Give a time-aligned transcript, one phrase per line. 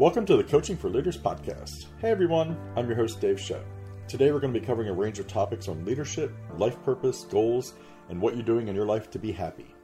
[0.00, 1.84] Welcome to the Coaching for Leaders podcast.
[1.98, 3.66] Hey everyone, I'm your host Dave Shutt.
[4.08, 7.74] Today we're going to be covering a range of topics on leadership, life purpose, goals,
[8.08, 9.74] and what you're doing in your life to be happy.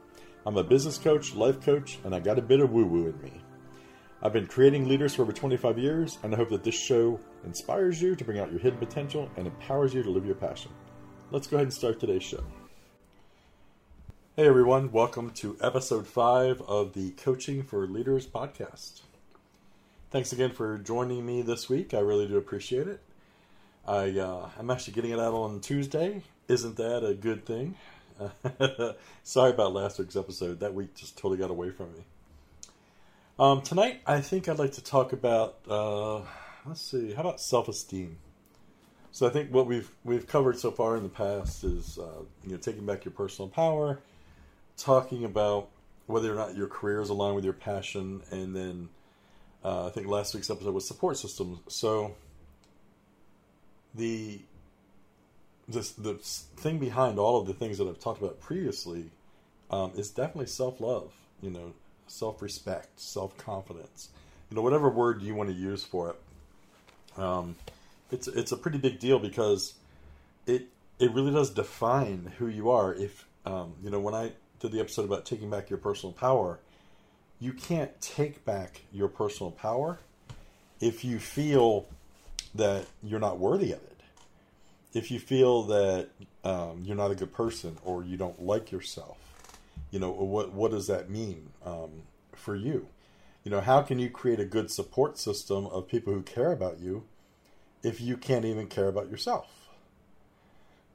[0.47, 3.21] I'm a business coach, life coach, and I got a bit of woo woo in
[3.21, 3.31] me.
[4.23, 8.01] I've been creating leaders for over 25 years, and I hope that this show inspires
[8.01, 10.71] you to bring out your hidden potential and empowers you to live your passion.
[11.29, 12.43] Let's go ahead and start today's show.
[14.35, 19.01] Hey everyone, welcome to episode 5 of the Coaching for Leaders podcast.
[20.09, 21.93] Thanks again for joining me this week.
[21.93, 23.01] I really do appreciate it.
[23.85, 26.23] I uh, I'm actually getting it out on Tuesday.
[26.47, 27.75] Isn't that a good thing?
[29.23, 30.61] Sorry about last week's episode.
[30.61, 32.05] That week just totally got away from me.
[33.37, 35.57] Um, tonight, I think I'd like to talk about.
[35.69, 36.21] Uh,
[36.65, 37.11] let's see.
[37.11, 38.17] How about self-esteem?
[39.11, 42.51] So I think what we've we've covered so far in the past is uh, you
[42.51, 43.99] know taking back your personal power,
[44.77, 45.67] talking about
[46.05, 48.87] whether or not your career is aligned with your passion, and then
[49.67, 51.59] uh, I think last week's episode was support systems.
[51.67, 52.15] So
[53.93, 54.39] the
[55.67, 59.11] this the thing behind all of the things that I've talked about previously
[59.69, 61.11] um, is definitely self love.
[61.41, 61.73] You know,
[62.07, 64.07] self respect, self confidence.
[64.49, 67.21] You know, whatever word you want to use for it.
[67.21, 67.57] Um,
[68.09, 69.73] it's it's a pretty big deal because
[70.45, 72.93] it it really does define who you are.
[72.93, 76.59] If um, you know, when I did the episode about taking back your personal power,
[77.39, 79.99] you can't take back your personal power
[80.79, 81.87] if you feel
[82.55, 84.01] that you're not worthy of it.
[84.93, 86.09] If you feel that
[86.43, 89.17] um, you're not a good person or you don't like yourself,
[89.91, 92.87] you know what what does that mean um, for you?
[93.43, 96.79] You know, how can you create a good support system of people who care about
[96.79, 97.03] you
[97.83, 99.69] if you can't even care about yourself?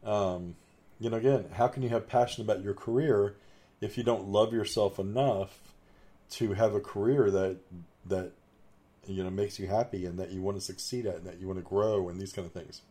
[0.04, 0.56] Um,
[0.98, 3.36] you know, again, how can you have passion about your career
[3.80, 5.71] if you don't love yourself enough
[6.32, 7.56] to have a career that
[8.06, 8.32] that
[9.06, 11.46] you know makes you happy and that you want to succeed at and that you
[11.46, 12.82] want to grow and these kind of things.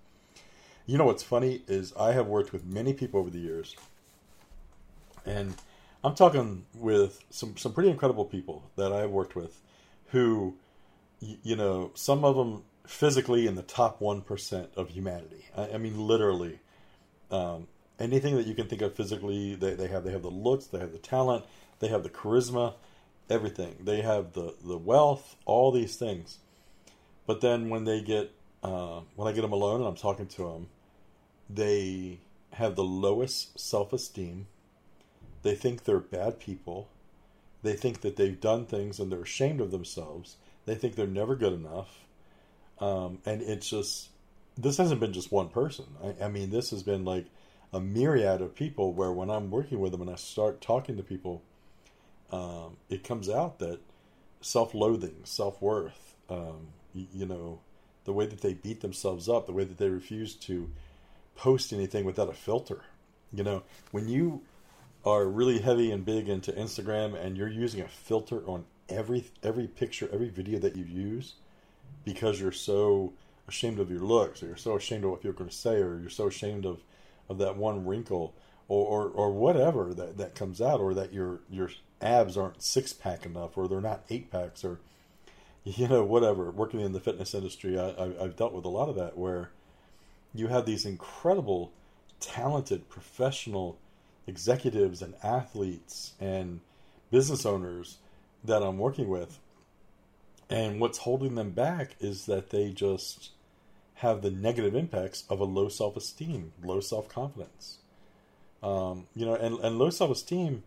[0.86, 3.76] You know what's funny is I have worked with many people over the years,
[5.26, 5.54] and
[6.04, 9.60] I'm talking with some some pretty incredible people that I've worked with,
[10.08, 10.55] who,
[11.20, 15.45] you know, some of them physically in the top one percent of humanity.
[15.55, 16.60] I, I mean, literally,
[17.30, 17.67] um,
[17.99, 20.80] anything that you can think of physically, they they have they have the looks, they
[20.80, 21.45] have the talent,
[21.80, 22.73] they have the charisma
[23.30, 23.76] everything.
[23.83, 26.39] They have the the wealth, all these things.
[27.26, 28.32] But then when they get
[28.64, 30.67] uh, when I get them alone and I'm talking to them,
[31.49, 32.20] they
[32.54, 34.48] have the lowest self esteem.
[35.43, 36.87] They think they're bad people.
[37.64, 40.38] They think that they've done things and they're ashamed of themselves.
[40.65, 41.99] They think they're never good enough.
[42.80, 44.09] Um, and it's just,
[44.58, 45.86] this hasn't been just one person.
[46.03, 47.26] I, I mean, this has been like
[47.71, 51.03] a myriad of people where when I'm working with them and I start talking to
[51.03, 51.43] people,
[52.31, 53.80] um, it comes out that
[54.42, 57.59] self-loathing, self-worth, um, you, you, know,
[58.05, 60.70] the way that they beat themselves up, the way that they refuse to
[61.36, 62.81] post anything without a filter.
[63.33, 64.41] You know, when you
[65.05, 69.67] are really heavy and big into Instagram and you're using a filter on every every
[69.67, 71.36] picture, every video that you use
[72.03, 73.14] because you're so
[73.47, 75.75] ashamed of your looks or you're so ashamed of what people are going to say
[75.75, 76.81] or you're so ashamed of
[77.30, 78.33] of that one wrinkle
[78.71, 81.70] or, or, or whatever that, that comes out or that your your
[82.02, 84.80] abs aren't six pack enough or they're not eight packs or
[85.65, 86.49] you know whatever.
[86.49, 89.52] Working in the fitness industry I, I, i've dealt with a lot of that where
[90.33, 91.73] you have these incredible
[92.21, 93.77] talented professional
[94.26, 96.61] executives and athletes and
[97.11, 97.98] business owners
[98.42, 99.38] that i'm working with.
[100.49, 103.32] And what's holding them back is that they just
[103.95, 107.80] have the negative impacts of a low self-esteem low self-confidence
[108.64, 110.64] um, you know and, and low self-esteem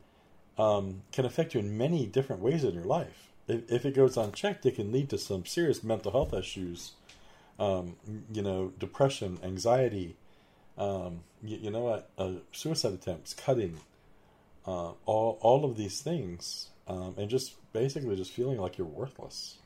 [0.58, 3.28] um, can affect you in many different ways in your life.
[3.48, 6.92] If, if, it goes unchecked, it can lead to some serious mental health issues.
[7.58, 7.96] Um,
[8.32, 10.16] you know, depression, anxiety.
[10.78, 12.10] Um, you, you, know what?
[12.18, 13.78] Uh, suicide attempts, cutting.
[14.66, 19.58] Uh, all all of these things, um, and just basically just feeling like you're worthless.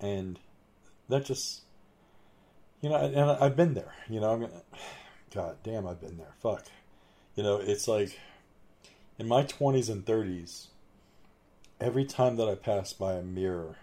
[0.00, 0.38] And
[1.08, 1.62] that just,
[2.80, 3.92] you know, and I've been there.
[4.08, 4.62] You know, I'm gonna,
[5.34, 6.34] God damn, I've been there.
[6.40, 6.64] Fuck.
[7.36, 8.18] You know, it's like
[9.18, 10.68] in my 20s and 30s,
[11.78, 13.76] every time that I passed by a mirror,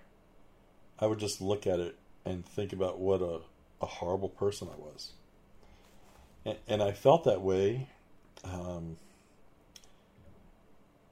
[0.99, 1.95] I would just look at it
[2.25, 3.41] and think about what a,
[3.79, 5.11] a horrible person I was.
[6.45, 7.89] And, and I felt that way.
[8.43, 8.97] Um,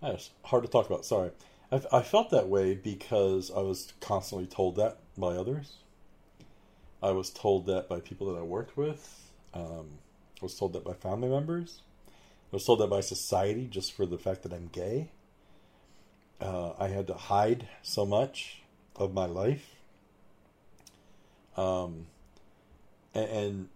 [0.02, 1.30] it's hard to talk about, sorry.
[1.72, 5.74] I, I felt that way because I was constantly told that by others.
[7.04, 9.32] I was told that by people that I worked with.
[9.54, 10.00] Um,
[10.42, 11.82] I was told that by family members.
[12.52, 15.12] I was told that by society just for the fact that I'm gay.
[16.42, 18.62] Uh, I had to hide so much.
[18.96, 19.76] of my life.
[21.56, 22.08] Um,
[23.14, 23.70] and, and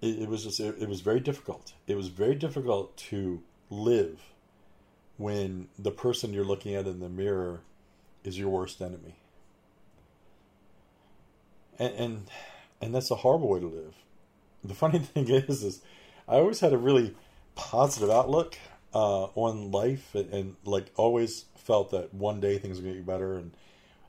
[0.00, 1.72] it, it, was just it, it was very difficult.
[1.86, 4.20] It was very difficult to live
[5.16, 7.62] when the person you're looking at in the mirror
[8.24, 9.16] is your worst enemy.
[11.78, 12.26] And and,
[12.80, 13.94] and that's a horrible way to live.
[14.62, 15.80] The funny thing is, is
[16.28, 17.14] I always had a really
[17.58, 18.56] positive outlook
[18.94, 23.00] uh, on life, and, and, like always felt that one day things are going to
[23.00, 23.34] get better.
[23.34, 23.52] And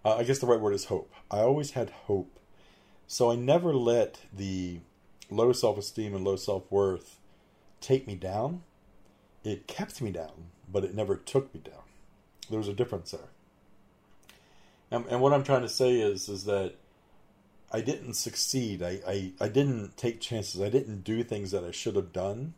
[0.06, 1.12] uh, I guess the right word is hope.
[1.30, 2.40] I always had hope,
[3.08, 4.80] so I never let the
[5.30, 7.20] low self esteem and low self worth
[7.82, 8.62] take me down.
[9.44, 11.84] It kept me down, but it never took me down.
[12.50, 13.30] There was a difference there.
[14.92, 16.76] And, and what I'm trying to say is, is that
[17.72, 18.84] I didn't succeed.
[18.84, 20.62] I, I, I didn't take chances.
[20.62, 22.54] I didn't do things that I should have done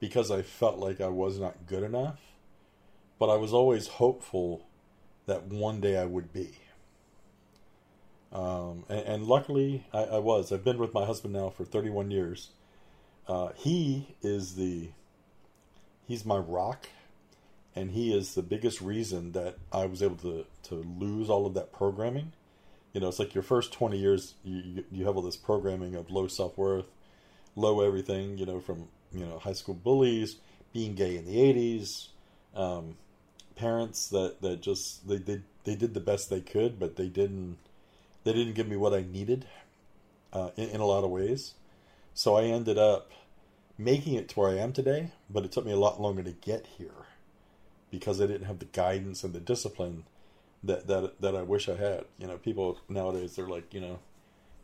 [0.00, 2.18] because I felt like I was not good enough.
[3.18, 4.66] But I was always hopeful
[5.26, 6.56] that one day I would be.
[8.32, 10.52] Um, and, and, luckily, I, I, was.
[10.52, 12.50] I've been with my husband now for 31 years.
[13.28, 14.90] Uh, he is the,
[16.06, 16.88] he's my rock,
[17.74, 21.54] and he is the biggest reason that I was able to to lose all of
[21.54, 22.32] that programming.
[22.92, 26.10] You know, it's like your first 20 years, you you have all this programming of
[26.10, 26.86] low self worth,
[27.56, 28.38] low everything.
[28.38, 30.36] You know, from you know high school bullies,
[30.72, 32.08] being gay in the 80s,
[32.54, 32.96] um,
[33.56, 37.58] parents that that just they did they did the best they could, but they didn't
[38.24, 39.46] they didn't give me what I needed
[40.32, 41.54] uh, in, in a lot of ways.
[42.14, 43.10] So I ended up
[43.78, 46.32] making it to where I am today, but it took me a lot longer to
[46.32, 47.06] get here
[47.90, 50.04] because I didn't have the guidance and the discipline
[50.62, 52.04] that that that I wish I had.
[52.18, 53.98] You know, people nowadays they're like, you know,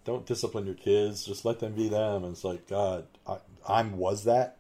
[0.04, 2.25] don't discipline your kids, just let them be them.
[2.25, 4.56] And it's like, God, I I'm was that,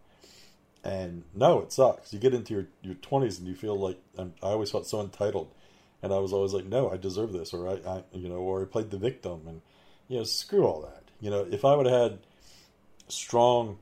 [0.84, 2.12] and no, it sucks.
[2.12, 5.00] You get into your your twenties and you feel like I'm, I always felt so
[5.00, 5.50] entitled
[6.02, 8.62] and I was always like, no, I deserve this, or I, I, you know, or
[8.62, 9.60] I played the victim, and
[10.08, 11.04] you know, screw all that.
[11.20, 12.18] You know, if I would have had
[13.08, 13.78] strong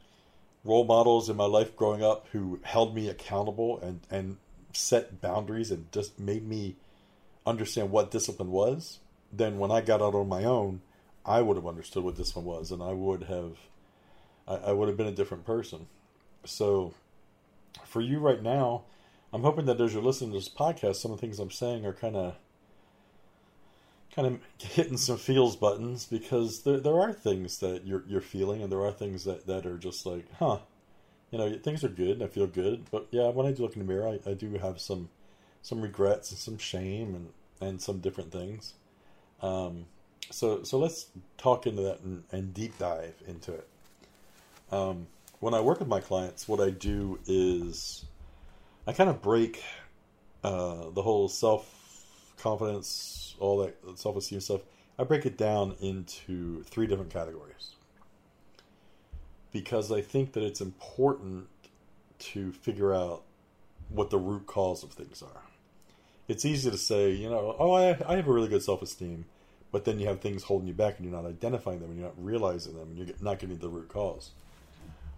[0.64, 4.36] role models in my life growing up who held me accountable and and
[4.72, 6.76] set boundaries and just made me
[7.46, 9.00] understand what discipline was,
[9.32, 10.80] then when I got out on my own,
[11.26, 13.58] I would have understood what discipline was, and I would have,
[14.46, 15.86] I, I would have been a different person.
[16.44, 16.94] So,
[17.84, 18.82] for you right now,
[19.32, 21.84] I'm hoping that as you're listening to this podcast, some of the things I'm saying
[21.86, 22.36] are kind of
[24.14, 28.62] kind of hitting some feels buttons because there there are things that you're you're feeling
[28.62, 30.58] and there are things that, that are just like, huh,
[31.30, 32.22] you know, things are good.
[32.22, 34.52] I feel good, but yeah, when I do look in the mirror, I, I do
[34.54, 35.08] have some
[35.62, 37.30] some regrets and some shame and
[37.60, 38.74] and some different things.
[39.42, 39.86] Um,
[40.30, 41.06] so so let's
[41.38, 43.68] talk into that and, and deep dive into it.
[44.70, 45.06] Um,
[45.40, 48.04] when I work with my clients, what I do is
[48.86, 49.62] I kind of break
[50.42, 54.62] uh, the whole self confidence, all that self esteem stuff.
[54.98, 57.74] I break it down into three different categories
[59.52, 61.48] because I think that it's important
[62.18, 63.22] to figure out
[63.88, 65.42] what the root cause of things are.
[66.26, 69.26] It's easy to say, you know, oh, I, I have a really good self esteem,
[69.72, 72.08] but then you have things holding you back and you're not identifying them and you're
[72.08, 74.30] not realizing them and you're not getting the root cause.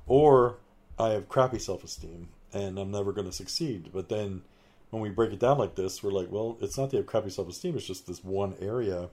[0.07, 0.59] Or
[0.99, 3.91] I have crappy self esteem and I'm never going to succeed.
[3.93, 4.43] But then
[4.91, 7.07] when we break it down like this, we're like, well, it's not that you have
[7.07, 7.77] crappy self esteem.
[7.77, 9.09] It's just this one area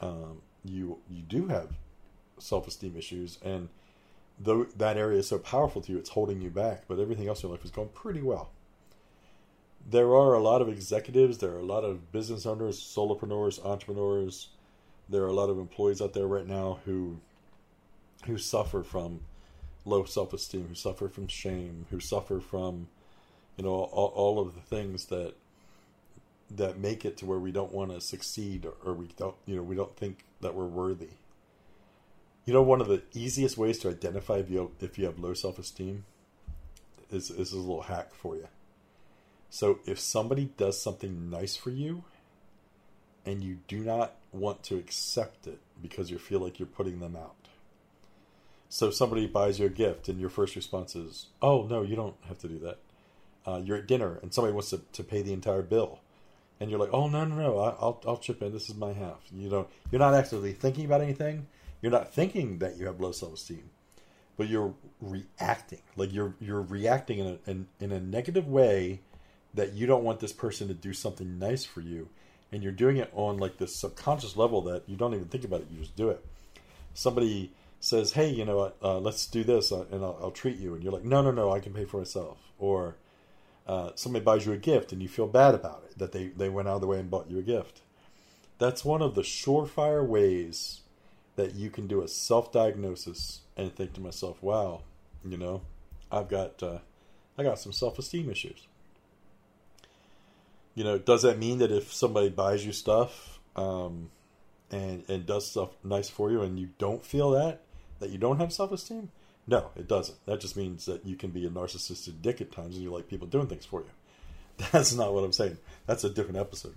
[0.00, 1.70] um, you you do have
[2.38, 3.68] self esteem issues, and
[4.38, 6.84] though that area is so powerful to you, it's holding you back.
[6.88, 8.50] But everything else in your life is going pretty well.
[9.88, 11.38] There are a lot of executives.
[11.38, 14.48] There are a lot of business owners, solopreneurs, entrepreneurs.
[15.08, 17.20] There are a lot of employees out there right now who
[18.26, 19.20] who suffer from
[19.86, 22.88] low self esteem, who suffer from shame, who suffer from,
[23.56, 25.34] you know, all, all of the things that
[26.50, 29.62] that make it to where we don't want to succeed or, we don't, you know,
[29.62, 31.08] we don't think that we're worthy.
[32.44, 35.18] You know, one of the easiest ways to identify if you have, if you have
[35.18, 36.04] low self esteem
[37.10, 38.48] is is a little hack for you.
[39.50, 42.04] So if somebody does something nice for you
[43.24, 47.16] and you do not want to accept it because you feel like you're putting them
[47.16, 47.34] out,
[48.68, 52.16] so somebody buys you a gift, and your first response is, "Oh no, you don't
[52.28, 52.78] have to do that."
[53.46, 56.00] Uh, you're at dinner, and somebody wants to, to pay the entire bill,
[56.58, 58.52] and you're like, "Oh no, no, no, I'll I'll chip in.
[58.52, 61.46] This is my half." You know, you're not actively thinking about anything.
[61.80, 63.70] You're not thinking that you have low self esteem,
[64.36, 65.82] but you're reacting.
[65.96, 69.00] Like you're you're reacting in a in, in a negative way
[69.54, 72.08] that you don't want this person to do something nice for you,
[72.50, 75.60] and you're doing it on like this subconscious level that you don't even think about
[75.60, 75.68] it.
[75.70, 76.24] You just do it.
[76.94, 80.74] Somebody says, "Hey, you know, uh, let's do this, uh, and I'll, I'll, treat you,"
[80.74, 82.96] and you're like, "No, no, no, I can pay for myself," or
[83.66, 86.48] uh, somebody buys you a gift and you feel bad about it that they they
[86.48, 87.82] went out of the way and bought you a gift,
[88.58, 90.80] that's one of the surefire ways
[91.36, 94.82] that you can do a self-diagnosis and think to myself, "Wow,
[95.24, 95.62] you know,
[96.10, 96.78] I've got uh,
[97.36, 98.66] I got some self-esteem issues."
[100.74, 104.10] You know, does that mean that if somebody buys you stuff um,
[104.70, 107.62] and and does stuff nice for you, and you don't feel that
[108.00, 109.10] that you don't have self-esteem?
[109.46, 110.24] No, it doesn't.
[110.26, 113.08] That just means that you can be a narcissistic dick at times, and you like
[113.08, 113.90] people doing things for you.
[114.72, 115.58] That's not what I'm saying.
[115.86, 116.74] That's a different episode.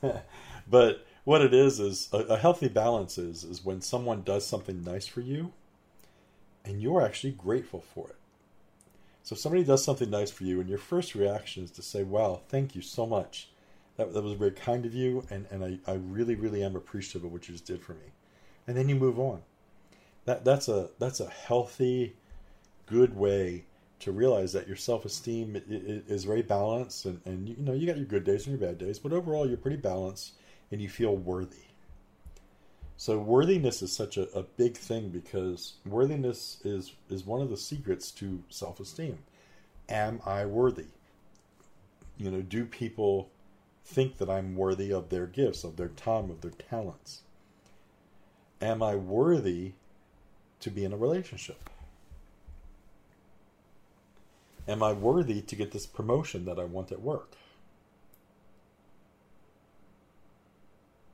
[0.68, 4.82] but what it is is a, a, healthy balance is is when someone does something
[4.82, 5.52] nice for you,
[6.64, 8.16] and you're actually grateful for it.
[9.22, 12.02] So if somebody does something nice for you, and your first reaction is to say,
[12.02, 13.48] "Wow, thank you so much.
[13.96, 17.24] That that was very kind of you, and and I I really really am appreciative
[17.24, 18.12] of what you just did for me,"
[18.66, 19.42] and then you move on.
[20.24, 22.16] That that's a that's a healthy,
[22.86, 23.64] good way
[24.00, 27.96] to realize that your self esteem is very balanced, and and you know you got
[27.96, 30.32] your good days and your bad days, but overall you're pretty balanced,
[30.70, 31.64] and you feel worthy.
[32.96, 37.56] So worthiness is such a, a big thing because worthiness is is one of the
[37.56, 39.18] secrets to self esteem.
[39.88, 40.86] Am I worthy?
[42.16, 43.30] You know, do people
[43.84, 47.22] think that I'm worthy of their gifts, of their time, of their talents?
[48.62, 49.74] Am I worthy
[50.64, 51.70] to be in a relationship?
[54.66, 57.32] Am I worthy to get this promotion that I want at work?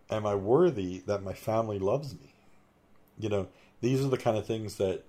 [0.08, 2.34] Am I worthy that my family loves me?
[3.18, 3.48] You know,
[3.80, 5.04] these are the kind of things that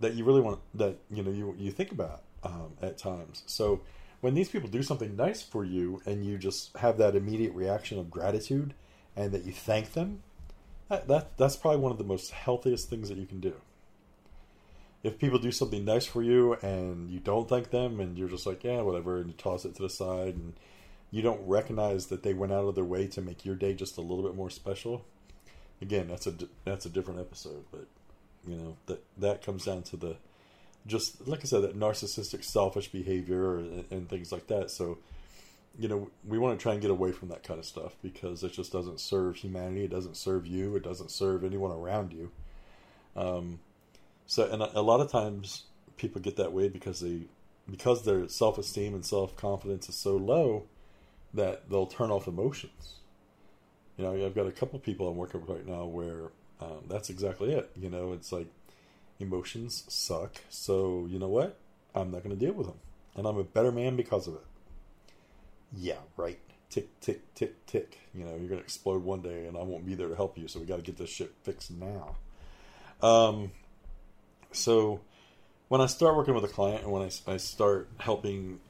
[0.00, 3.42] that you really want that you know you you think about um, at times.
[3.46, 3.80] So
[4.20, 7.98] when these people do something nice for you and you just have that immediate reaction
[7.98, 8.74] of gratitude
[9.16, 10.22] and that you thank them,
[10.94, 13.54] that, that that's probably one of the most healthiest things that you can do.
[15.02, 18.46] If people do something nice for you and you don't thank them and you're just
[18.46, 20.54] like yeah whatever and you toss it to the side and
[21.10, 23.98] you don't recognize that they went out of their way to make your day just
[23.98, 25.04] a little bit more special
[25.82, 26.34] again that's a
[26.64, 27.86] that's a different episode but
[28.46, 30.16] you know that that comes down to the
[30.86, 34.70] just like i said that narcissistic selfish behavior and, and things like that.
[34.70, 34.98] So
[35.78, 38.42] you know we want to try and get away from that kind of stuff because
[38.42, 42.30] it just doesn't serve humanity it doesn't serve you it doesn't serve anyone around you
[43.16, 43.60] um,
[44.26, 45.64] so, and a, a lot of times
[45.96, 47.22] people get that way because they
[47.70, 50.64] because their self esteem and self confidence is so low
[51.32, 52.94] that they'll turn off emotions.
[53.96, 57.10] You know, I've got a couple people I'm working with right now where um, that's
[57.10, 57.70] exactly it.
[57.76, 58.48] You know, it's like
[59.20, 60.40] emotions suck.
[60.48, 61.56] So you know what?
[61.94, 62.78] I'm not going to deal with them,
[63.14, 64.44] and I'm a better man because of it.
[65.76, 66.38] Yeah, right.
[66.70, 67.98] Tick, tick, tick, tick.
[68.14, 70.38] You know, you're going to explode one day, and I won't be there to help
[70.38, 70.48] you.
[70.48, 72.16] So we got to get this shit fixed now.
[73.02, 73.52] Um,
[74.52, 75.00] so
[75.68, 78.60] when I start working with a client and when I, I start helping,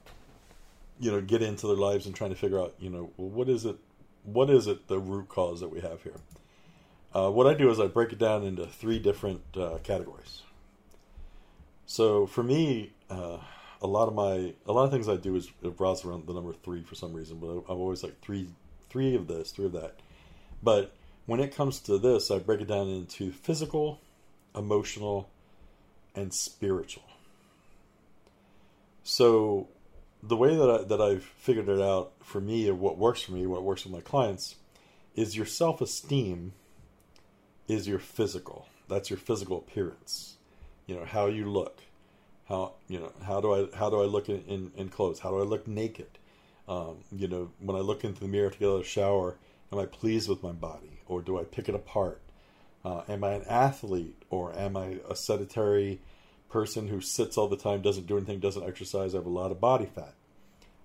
[0.98, 3.48] you know, get into their lives and trying to figure out, you know, well, what
[3.48, 3.76] is it,
[4.24, 6.16] what is it, the root cause that we have here?
[7.14, 10.42] Uh, what I do is I break it down into three different uh, categories.
[11.86, 13.38] So for me, uh,
[13.84, 16.54] a lot of my a lot of things I do is revolves around the number
[16.54, 18.48] three for some reason, but I'm always like three
[18.88, 20.00] three of this, three of that.
[20.62, 20.94] But
[21.26, 24.00] when it comes to this, I break it down into physical,
[24.56, 25.28] emotional,
[26.14, 27.04] and spiritual.
[29.02, 29.68] So
[30.22, 33.32] the way that I, that I've figured it out for me and what works for
[33.32, 34.56] me, what works with my clients,
[35.14, 36.54] is your self esteem
[37.68, 38.66] is your physical.
[38.88, 40.38] That's your physical appearance.
[40.86, 41.82] You know how you look.
[42.48, 45.20] How you know how do I how do I look in, in, in clothes?
[45.20, 46.18] How do I look naked?
[46.68, 49.36] Um, you know when I look into the mirror to get out of the shower,
[49.72, 52.20] am I pleased with my body or do I pick it apart?
[52.84, 56.00] Uh, am I an athlete or am I a sedentary
[56.50, 59.14] person who sits all the time, doesn't do anything, doesn't exercise?
[59.14, 60.14] I have a lot of body fat.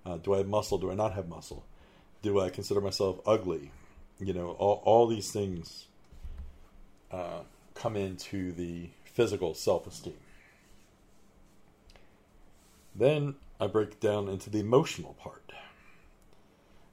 [0.06, 0.78] Uh, do I have muscle?
[0.78, 1.66] Do I not have muscle?
[2.22, 3.72] Do I consider myself ugly?
[4.20, 5.88] You know, all, all these things
[7.12, 7.42] uh,
[7.76, 10.16] come into the physical self esteem.
[13.00, 15.54] Then I break down into the emotional part.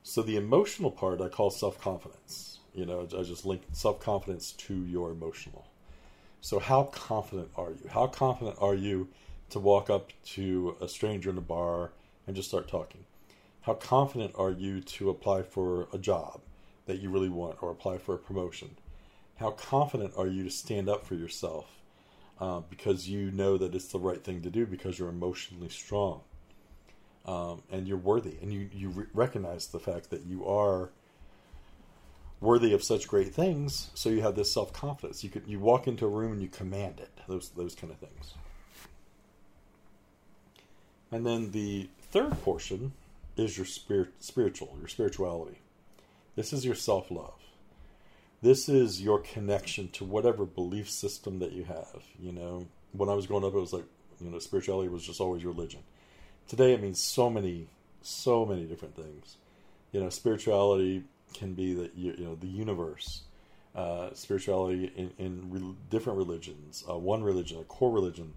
[0.05, 2.61] So the emotional part I call self confidence.
[2.73, 5.67] You know, I just link self confidence to your emotional.
[6.41, 7.89] So, how confident are you?
[7.91, 9.09] How confident are you
[9.51, 11.91] to walk up to a stranger in a bar
[12.29, 13.05] and just start talking?
[13.63, 16.41] How confident are you to apply for a job
[16.87, 18.77] that you really want or apply for a promotion?
[19.39, 21.76] How confident are you to stand up for yourself
[22.41, 26.21] uh, because you know that it's the right thing to do because you're emotionally strong
[27.27, 30.91] um, and you're worthy and you, you re- recognize the fact that you are
[32.41, 33.91] worthy of such great things.
[33.95, 35.25] So you have this self confidence.
[35.25, 37.11] You could you walk into a room and you command it.
[37.29, 38.35] Those those kind of things.
[41.11, 42.93] And then the third portion
[43.37, 45.61] is your spirit, spiritual, your spirituality.
[46.35, 47.35] This is your self love.
[48.43, 52.03] This is your connection to whatever belief system that you have.
[52.21, 53.87] You know, when I was growing up, it was like,
[54.21, 55.81] you know, spirituality was just always religion.
[56.47, 57.69] Today, it means so many,
[58.03, 59.37] so many different things.
[59.93, 63.23] You know, spirituality can be the you know the universe.
[63.75, 68.33] Uh, spirituality in, in re- different religions, uh, one religion, a core religion.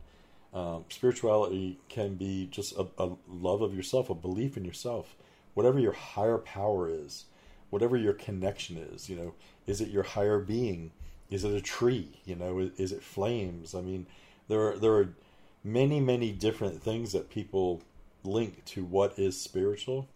[0.53, 5.15] Um, spirituality can be just a, a love of yourself, a belief in yourself,
[5.53, 7.23] whatever your higher power is,
[7.69, 9.09] whatever your connection is.
[9.09, 9.33] You know,
[9.69, 10.91] is it your higher being?
[11.29, 12.19] Is it a tree?
[12.25, 13.75] You know, is, it flames?
[13.75, 14.07] I mean,
[14.47, 15.13] there are there are
[15.63, 17.81] many many different things that people
[18.23, 20.07] link to what is spiritual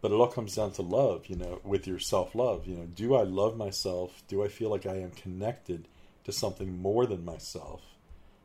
[0.00, 3.14] but it all comes down to love you know with your self-love you know do
[3.14, 5.86] i love myself do i feel like i am connected
[6.24, 7.82] to something more than myself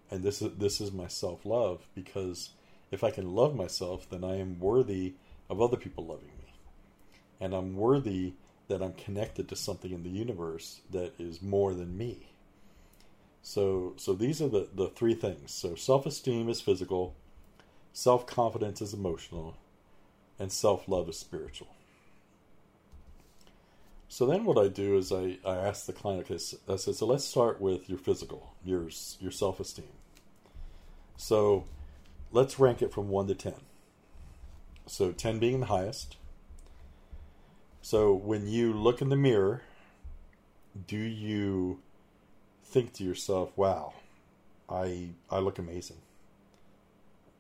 [0.10, 2.52] and this is this is my self-love because
[2.92, 5.14] if i can love myself then i am worthy
[5.50, 6.54] of other people loving me
[7.40, 8.34] and i'm worthy
[8.68, 12.28] that i'm connected to something in the universe that is more than me
[13.42, 17.16] so so these are the the three things so self-esteem is physical
[17.94, 19.56] self-confidence is emotional
[20.40, 21.70] and self love is spiritual.
[24.08, 26.38] So then what I do is I, I ask the client, I
[26.76, 28.90] said, so let's start with your physical, your,
[29.20, 29.88] your self esteem.
[31.18, 31.66] So
[32.32, 33.54] let's rank it from 1 to 10.
[34.86, 36.18] So 10 being the highest.
[37.84, 39.62] So when you look in the mirror,
[40.88, 41.80] do you
[42.64, 43.92] think to yourself, wow,
[44.70, 45.98] I, I look amazing?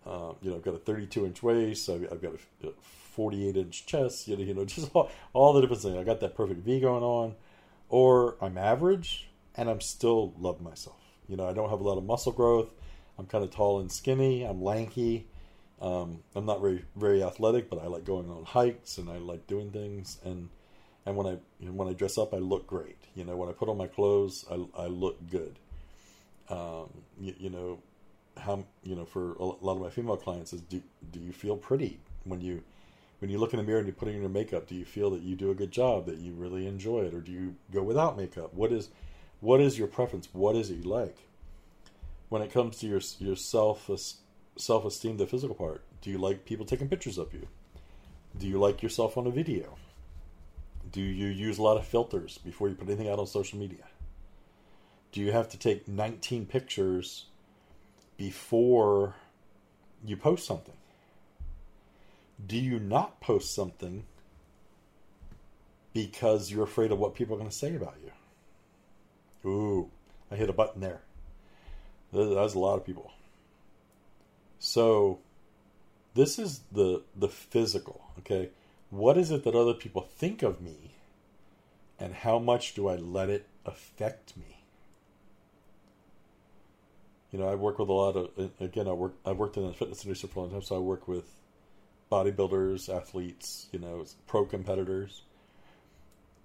[0.05, 1.89] Um, you know, I've got a 32 inch waist.
[1.89, 2.67] I've, I've got a
[3.13, 4.27] 48 inch chest.
[4.27, 5.97] You know, you know, just all, all the different things.
[5.97, 7.35] I got that perfect V going on,
[7.87, 10.99] or I'm average and I'm still love myself.
[11.29, 12.67] You know, I don't have a lot of muscle growth.
[13.17, 14.43] I'm kind of tall and skinny.
[14.43, 15.25] I'm lanky.
[15.81, 19.47] Um, I'm not very very athletic, but I like going on hikes and I like
[19.47, 20.19] doing things.
[20.23, 20.49] And
[21.05, 22.97] and when I you know, when I dress up, I look great.
[23.15, 25.59] You know, when I put on my clothes, I, I look good.
[26.49, 27.79] Um, you, you know,
[28.37, 31.55] how you know for a lot of my female clients is do do you feel
[31.55, 32.63] pretty when you
[33.19, 35.09] when you look in the mirror and you put on your makeup do you feel
[35.11, 37.83] that you do a good job that you really enjoy it or do you go
[37.83, 38.89] without makeup what is
[39.39, 41.17] what is your preference what is it you like
[42.29, 43.89] when it comes to your your self
[44.55, 47.47] self esteem the physical part do you like people taking pictures of you
[48.37, 49.77] do you like yourself on a video
[50.91, 53.85] do you use a lot of filters before you put anything out on social media
[55.13, 57.25] do you have to take 19 pictures
[58.17, 59.15] before
[60.03, 60.73] you post something?
[62.45, 64.05] Do you not post something
[65.93, 69.49] because you're afraid of what people are going to say about you?
[69.49, 69.91] Ooh,
[70.31, 71.01] I hit a button there.
[72.11, 73.11] That's a lot of people.
[74.65, 75.19] So,
[76.13, 78.05] this is the the physical.
[78.19, 78.49] Okay,
[78.91, 80.91] what is it that other people think of me,
[81.99, 84.63] and how much do I let it affect me?
[87.33, 89.73] you know, I work with a lot of again, I work I've worked in the
[89.73, 91.25] fitness industry for a long time, so I work with
[92.11, 95.23] bodybuilders, athletes, you know, pro competitors.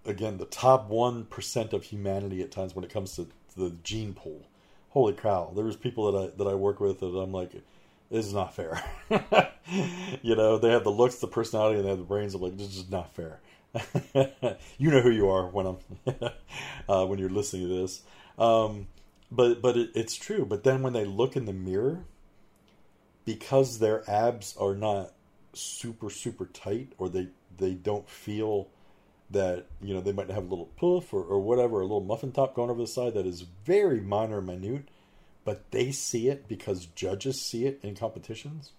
[0.07, 4.14] Again, the top one percent of humanity at times when it comes to the gene
[4.14, 4.48] pool.
[4.88, 5.52] Holy cow!
[5.54, 7.52] There's people that I that I work with that I'm like,
[8.11, 8.83] this is not fair.
[10.23, 12.35] you know, they have the looks, the personality, and they have the brains.
[12.35, 13.40] I'm like, this is not fair.
[14.79, 15.77] you know who you are when I'm
[16.88, 18.03] uh, when you're listening to this.
[18.38, 18.87] Um,
[19.31, 20.47] but but it, it's true.
[20.47, 22.05] But then when they look in the mirror,
[23.25, 25.12] because their abs are not
[25.53, 28.68] super super tight, or they they don't feel
[29.31, 32.33] that you know they might have a little puff or, or whatever, a little muffin
[32.33, 34.88] top going over the side that is very minor, and minute,
[35.48, 38.72] but they see it because judges see it in competitions.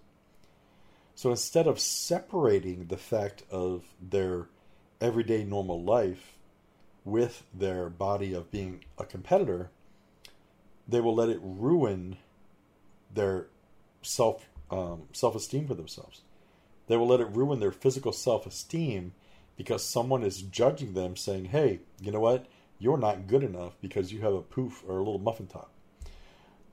[1.16, 4.46] So instead of separating the fact of their
[5.00, 6.36] everyday normal life
[7.04, 9.70] with their body of being a competitor,
[10.86, 12.18] they will let it ruin
[13.12, 13.48] their
[14.02, 16.20] self um, self esteem for themselves.
[16.86, 19.12] They will let it ruin their physical self esteem
[19.56, 22.46] because someone is judging them, saying, "Hey, you know what?
[22.78, 25.72] You're not good enough because you have a poof or a little muffin top."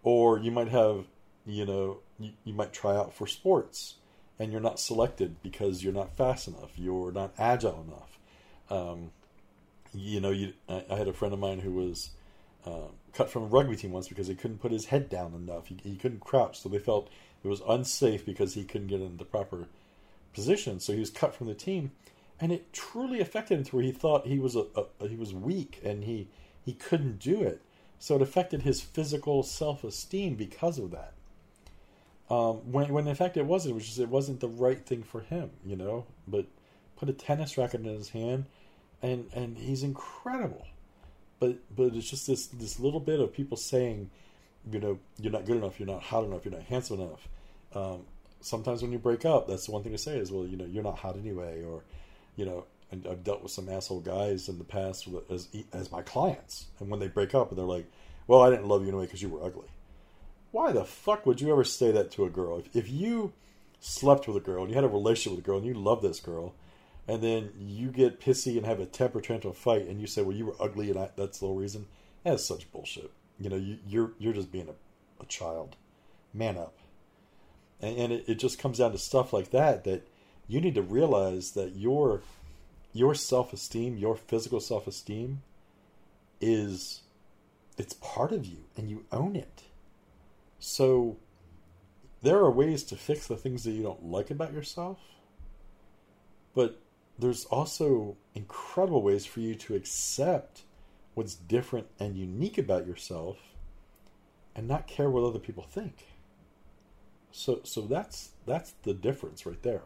[0.08, 1.04] Or you might have,
[1.46, 3.96] you know, you, you might try out for sports
[4.40, 8.18] and you're not selected because you're not fast enough, you're not agile enough.
[8.70, 9.12] Um,
[9.94, 12.12] you know, you, I, I, had a friend of mine who was
[12.66, 15.68] uh, cut from a rugby team once because he couldn't put his head down enough.
[15.68, 17.10] He, he couldn't crouch, so they felt
[17.44, 19.68] it was unsafe because he couldn't get in the proper
[20.34, 20.80] position.
[20.80, 21.92] So he was cut from the team,
[22.40, 24.68] and it truly affected him to where he thought he was a,
[25.02, 26.30] a he was weak and he
[26.64, 27.62] he couldn't do it.
[28.00, 31.14] So it affected his physical self esteem because of that.
[32.30, 33.72] Um, when when in fact it wasn't.
[33.72, 36.06] It was just it wasn't the right thing for him, you know.
[36.28, 36.46] But
[36.98, 38.46] put a tennis racket in his hand,
[39.02, 40.68] and and he's incredible.
[41.40, 44.10] But but it's just this this little bit of people saying,
[44.70, 47.30] you know, you're not good enough, you're not hot enough, you're not handsome enough.
[47.74, 48.02] Um,
[48.42, 50.66] sometimes when you break up, that's the one thing to say is, well, you know,
[50.66, 51.84] you're not hot anyway, or
[52.36, 56.02] you know, and I've dealt with some asshole guys in the past as as my
[56.02, 57.90] clients, and when they break up, and they're like,
[58.28, 59.68] well, I didn't love you anyway because you were ugly.
[60.52, 62.60] Why the fuck would you ever say that to a girl?
[62.60, 63.34] If, if you
[63.80, 66.02] slept with a girl and you had a relationship with a girl and you love
[66.02, 66.54] this girl,
[67.08, 70.36] and then you get pissy and have a temper tantrum fight, and you say, "Well,
[70.36, 71.88] you were ugly, and I, that's the whole reason."
[72.24, 73.12] That's such bullshit.
[73.40, 75.76] You know, you, you're you're just being a, a child.
[76.34, 76.78] Man up.
[77.82, 80.08] And, and it, it just comes down to stuff like that that
[80.48, 82.22] you need to realize that your
[82.98, 85.42] your self esteem, your physical self esteem,
[86.42, 87.02] is
[87.78, 89.64] it's part of you, and you own it.
[90.60, 91.18] So
[92.24, 94.98] there are ways to fix the things that you don't like about yourself,
[96.56, 96.82] but
[97.20, 100.64] there's also incredible ways for you to accept
[101.14, 103.38] what's different and unique about yourself
[104.56, 106.08] and not care what other people think.
[107.32, 109.84] So so that's that's the difference right there.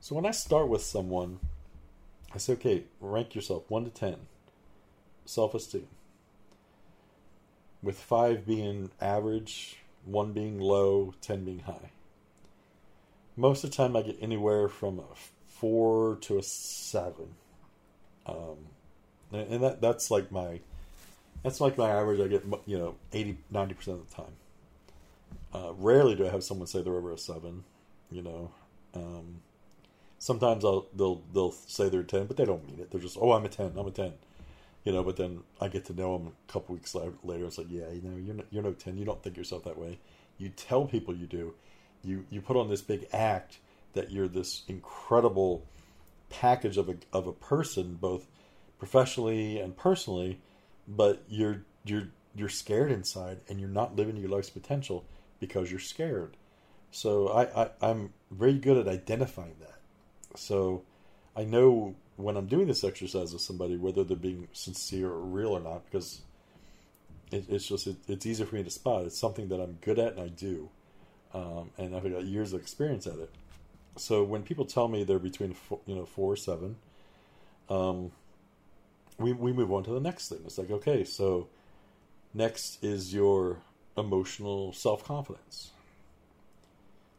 [0.00, 1.40] So when I start with someone,
[2.34, 4.16] I say, okay, rank yourself one to ten.
[5.24, 5.88] Self esteem.
[7.82, 11.90] With five being average, one being low, ten being high.
[13.36, 15.04] Most of the time I get anywhere from a
[15.46, 17.34] four to a seven.
[18.26, 18.56] Um,
[19.32, 20.60] and that that's like my
[21.42, 22.20] that's like my average.
[22.20, 24.32] I get you know 80 90 percent of the time.
[25.54, 27.64] Uh, rarely do I have someone say they're over a seven.
[28.10, 28.50] You know,
[28.94, 29.40] um,
[30.26, 32.90] sometimes I'll they'll they'll say they're a ten, but they don't mean it.
[32.90, 34.12] They're just oh I'm a ten, I'm a ten.
[34.84, 37.44] You know, but then I get to know them a couple weeks later.
[37.46, 38.98] It's like yeah, you know, you're no, you're no ten.
[38.98, 39.98] You don't think yourself that way.
[40.38, 41.54] You tell people you do.
[42.02, 43.58] You you put on this big act
[43.94, 45.64] that you're this incredible
[46.28, 48.26] package of a of a person, both
[48.78, 50.40] professionally and personally,
[50.88, 55.04] but you're you're you're scared inside and you're not living your life's potential
[55.38, 56.36] because you're scared.
[56.90, 59.75] So I, I I'm very good at identifying that.
[60.36, 60.82] So
[61.36, 65.50] I know when I'm doing this exercise with somebody whether they're being sincere or real
[65.50, 66.22] or not because
[67.30, 69.04] it, it's just it, it's easier for me to spot.
[69.04, 70.70] It's something that I'm good at and I do,
[71.34, 73.30] um, and I've got years of experience at it
[73.96, 76.76] so when people tell me they're between four, you know four or seven,
[77.68, 78.12] um,
[79.18, 80.40] we we move on to the next thing.
[80.44, 81.48] It's like okay, so
[82.34, 83.58] next is your
[83.96, 85.70] emotional self confidence.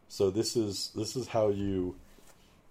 [0.08, 1.96] So this is this is how you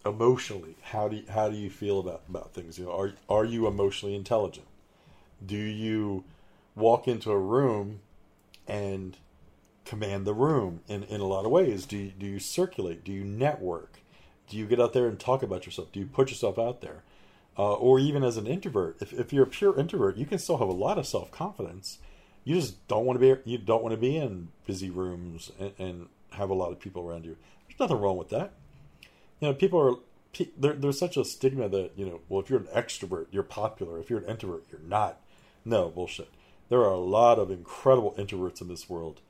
[0.06, 2.78] emotionally how do you, how do you feel about about things?
[2.78, 4.66] You know, are are you emotionally intelligent?
[5.44, 6.24] Do you
[6.74, 8.00] walk into a room
[8.66, 9.16] and
[9.86, 11.86] command the room in, in a lot of ways.
[11.86, 13.04] Do you, do you circulate?
[13.04, 14.00] Do you network?
[14.48, 15.90] Do you get out there and talk about yourself?
[15.92, 17.02] Do you put yourself out there?
[17.58, 20.58] Uh, or even as an introvert, if, if you're a pure introvert, you can still
[20.58, 21.98] have a lot of self confidence.
[22.44, 25.72] You just don't want to be you don't want to be in busy rooms and,
[25.78, 27.34] and, have a lot of people around you.
[27.66, 28.52] There's nothing wrong with that.
[29.40, 29.96] You know, people are
[30.56, 33.98] there, there's such a stigma that you know, well, if you're an extrovert, you're popular.
[33.98, 35.20] If you're an introvert, you're not.
[35.64, 36.30] No bullshit.
[36.68, 39.20] There are a lot of incredible introverts in this world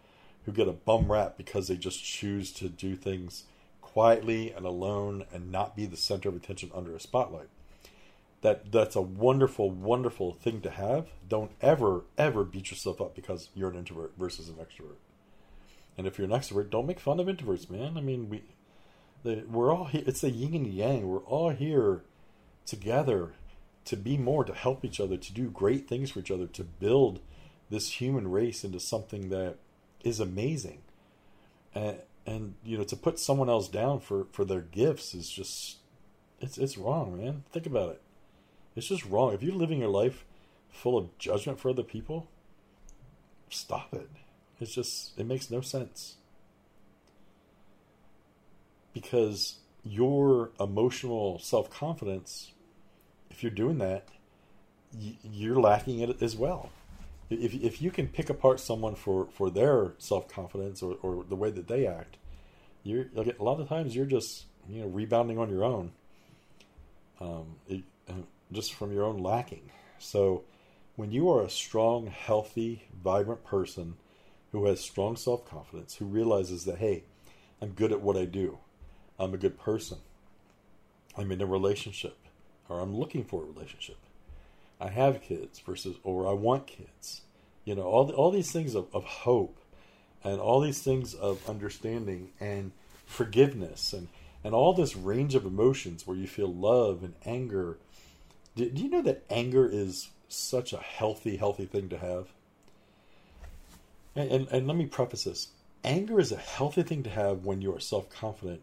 [0.45, 3.45] who get a bum rap because they just choose to do things
[3.81, 7.49] quietly and alone and not be the center of attention under a spotlight.
[8.43, 11.09] That that's a wonderful, wonderful thing to have.
[11.29, 14.99] Don't ever, ever beat yourself up because you're an introvert versus an extrovert.
[15.99, 17.97] And if you're an extrovert, don't make fun of introverts, man.
[17.97, 18.43] I mean, we
[19.35, 20.03] we're all here.
[20.07, 21.09] It's the yin and yang.
[21.09, 22.03] We're all here
[22.65, 23.33] together
[23.85, 26.65] to be more, to help each other, to do great things for each other, to
[26.65, 27.21] build
[27.71, 29.57] this human race into something that
[30.03, 30.83] is amazing.
[31.75, 35.79] And, and you know, to put someone else down for, for their gifts is just
[36.41, 37.45] it's it's wrong, man.
[37.51, 38.03] Think about it.
[38.75, 39.33] It's just wrong.
[39.33, 40.25] If you're living your life
[40.69, 42.29] full of judgment for other people,
[43.49, 44.11] stop it.
[44.61, 46.17] It's just it makes no sense.
[48.97, 52.53] Because your emotional self-confidence
[53.31, 54.09] if you're doing that,
[55.23, 56.71] you're lacking it as well
[57.31, 61.37] if if you can pick apart someone for for their self confidence or, or the
[61.37, 62.17] way that they act,
[62.83, 65.93] you're a lot of times you're just you know rebounding on your own,
[67.21, 68.15] um, it, uh,
[68.53, 69.71] just from your own lacking.
[69.99, 70.45] So
[70.95, 73.97] when you are a strong, healthy, vibrant person
[74.53, 77.05] who has strong self confidence, who realizes that hey,
[77.61, 78.59] I'm good at what I do,
[79.19, 79.99] I'm a good person,
[81.17, 82.17] I'm in a relationship,
[82.69, 83.97] or I'm looking for a relationship
[84.81, 87.23] I have kids versus or I want kids.
[87.65, 89.59] You know, all the, all these things of, of hope
[90.23, 92.73] and all these things of understanding and
[93.07, 94.09] forgiveness and
[94.45, 97.79] and all this range of emotions where you feel love and anger
[98.55, 102.29] Do, do you know that anger is such a healthy, healthy thing to have?
[104.15, 105.49] And, and, and let me preface this
[105.85, 108.63] anger is a healthy thing to have when you are self confident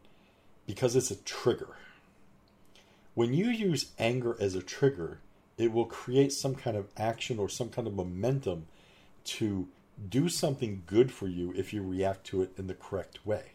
[0.65, 1.75] because it's a trigger.
[3.13, 5.19] When you use anger as a trigger,
[5.57, 8.65] it will create some kind of action or some kind of momentum
[9.25, 9.67] to
[10.09, 13.51] do something good for you if you react to it in the correct way.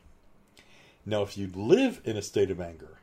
[1.04, 2.98] Now, if you live in a state of anger,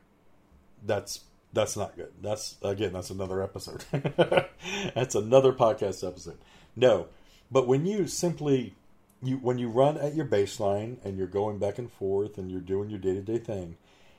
[0.84, 1.20] that's
[1.52, 2.12] that's not good.
[2.22, 3.84] That's again, that's another episode.
[4.94, 6.38] that's another podcast episode.
[6.74, 7.08] No,
[7.50, 8.74] but when you simply
[9.22, 12.60] you when you run at your baseline and you're going back and forth and you're
[12.60, 13.76] doing your day to day thing,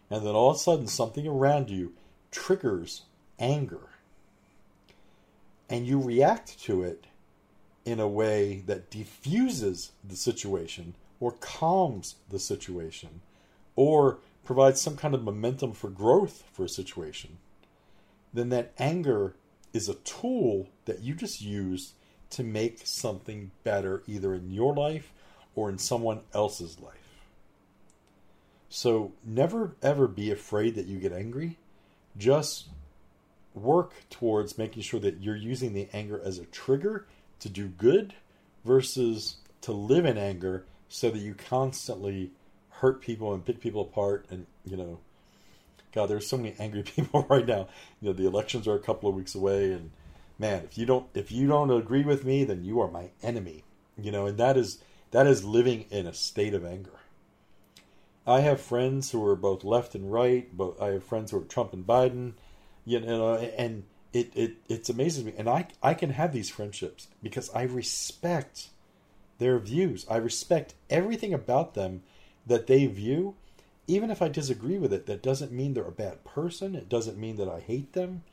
[0.10, 1.94] and then all of a sudden something around you
[2.32, 3.04] triggers
[3.40, 3.90] anger,
[5.70, 7.08] and you react to it
[7.86, 13.22] in a way that diffuses the situation or calms the situation
[13.76, 17.38] or provides some kind of momentum for growth for a situation,
[18.34, 19.36] then that anger
[19.74, 21.94] is a tool that you just use
[22.30, 25.12] to make something better either in your life
[25.56, 27.07] or in someone else's life.
[28.70, 31.58] So never ever be afraid that you get angry.
[32.18, 32.68] Just
[33.54, 37.08] work towards making sure that you're using the anger as a trigger
[37.40, 38.14] to do good
[38.66, 42.32] versus to live in anger so that you constantly
[42.70, 45.00] hurt people and pick people apart and you know
[45.92, 47.68] god there's so many angry people right now.
[48.02, 49.92] You know the elections are a couple of weeks away and
[50.38, 53.64] man if you don't if you don't agree with me then you are my enemy.
[53.98, 54.80] You know and that is
[55.12, 56.97] that is living in a state of anger
[58.28, 61.46] i have friends who are both left and right but i have friends who are
[61.46, 62.34] trump and biden
[62.86, 67.08] you know and it, it it's amazes me and i i can have these friendships
[67.24, 68.70] because i respect
[69.40, 72.02] their views i respect everything about them
[72.48, 73.36] that they view,
[73.88, 76.76] even if I disagree with it, that doesn't mean they're a bad person.
[76.76, 78.24] It doesn't mean that I hate them.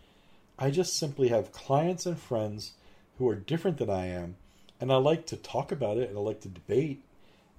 [0.59, 2.73] I just simply have clients and friends
[3.19, 4.37] who are different than I am,
[4.81, 7.03] and I like to talk about it and I like to debate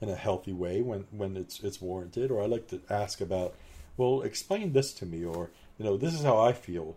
[0.01, 3.55] in a healthy way when, when it's it's warranted, or I like to ask about,
[3.97, 6.95] well, explain this to me, or you know, this is how I feel,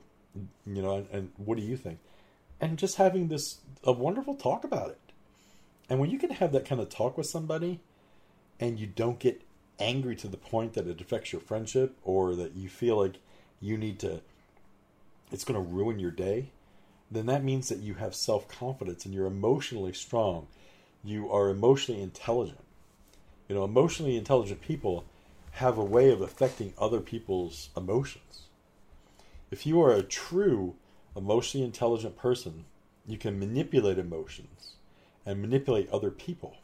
[0.66, 1.98] you know, and, and what do you think?
[2.60, 5.00] And just having this a wonderful talk about it.
[5.88, 7.80] And when you can have that kind of talk with somebody
[8.60, 9.42] and you don't get
[9.78, 13.16] angry to the point that it affects your friendship or that you feel like
[13.60, 14.20] you need to
[15.30, 16.50] it's going to ruin your day
[17.10, 20.46] then that means that you have self-confidence and you're emotionally strong
[21.04, 22.58] you are emotionally intelligent
[23.48, 25.04] you know emotionally intelligent people
[25.52, 28.42] have a way of affecting other people's emotions
[29.50, 30.74] if you are a true
[31.16, 32.64] emotionally intelligent person
[33.06, 34.74] you can manipulate emotions
[35.24, 36.56] and manipulate other people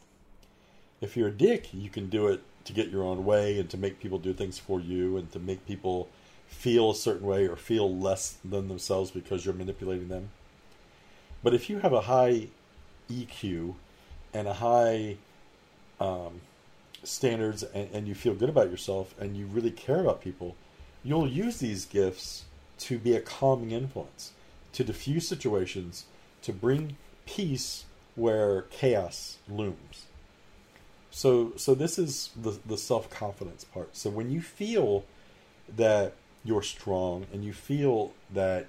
[1.01, 3.77] if you're a dick you can do it to get your own way and to
[3.77, 6.09] make people do things for you and to make people
[6.47, 10.31] feel a certain way or feel less than themselves because you're manipulating them.
[11.43, 12.49] But if you have a high
[13.11, 13.75] EQ
[14.33, 15.17] and a high
[16.01, 16.41] um,
[17.05, 20.57] standards and, and you feel good about yourself and you really care about people,
[21.03, 22.45] you'll use these gifts
[22.79, 24.33] to be a calming influence,
[24.73, 26.07] to diffuse situations,
[26.43, 27.85] to bring peace
[28.17, 30.07] where chaos looms.
[31.11, 33.97] So so this is the the self confidence part.
[33.97, 35.05] So when you feel
[35.77, 36.15] that
[36.45, 38.67] you're strong and you feel that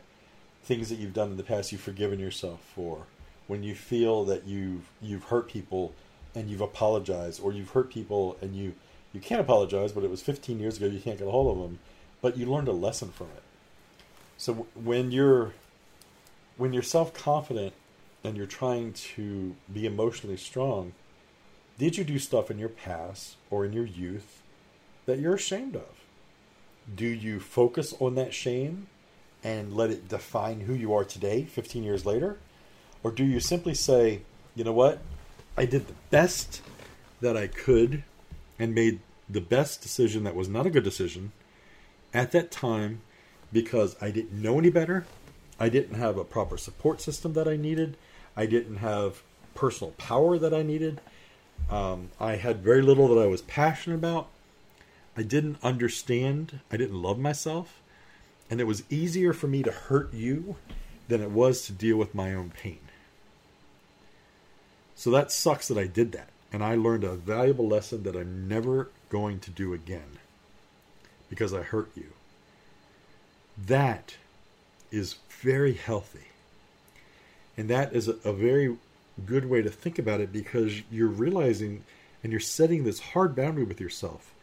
[0.64, 3.08] things that you've done in the past you've forgiven yourself for,
[3.48, 5.94] when you feel that you've you've hurt people
[6.36, 8.74] and you've apologized, or you've hurt people and you
[9.14, 11.64] you can't apologize, but it was 15 years ago, you can't get a hold of
[11.64, 11.80] them,
[12.22, 13.44] but you learned a lesson from it.
[14.38, 15.54] So when you're
[16.58, 17.74] when you're self confident
[18.24, 20.94] and you're trying to be emotionally strong
[21.78, 24.42] did you do stuff in your past or in your youth
[25.06, 26.06] that you're ashamed of?
[26.94, 28.88] Do you focus on that shame
[29.44, 32.38] and let it define who you are today, 15 years later?
[33.04, 34.22] Or do you simply say,
[34.56, 35.00] you know what?
[35.58, 36.62] I did the best
[37.22, 38.04] that I could
[38.60, 41.32] and made the best decision that was not a good decision
[42.14, 43.02] at that time
[43.52, 45.06] because I didn't know any better.
[45.60, 47.98] I didn't have a proper support system that I needed.
[48.36, 51.00] I didn't have personal power that I needed.
[51.70, 54.28] Um, I had very little that I was passionate about.
[55.16, 56.60] I didn't understand.
[56.70, 57.82] I didn't love myself.
[58.50, 60.58] And it was easier for me to hurt you
[61.08, 62.80] than it was to deal with my own pain.
[64.96, 66.30] So that sucks that I did that.
[66.52, 70.20] And I learned a valuable lesson that I'm never going to do again
[71.30, 72.14] because I hurt you.
[73.58, 74.16] That
[74.92, 76.28] is very healthy.
[77.58, 78.78] And that is a, a very
[79.26, 81.84] good way to think about it because you're realizing
[82.24, 84.34] and you're setting this hard boundary with yourself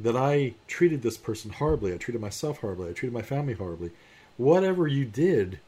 [0.00, 3.90] that I treated this person horribly, I treated myself horribly, I treated my family horribly.
[4.36, 5.60] Whatever you did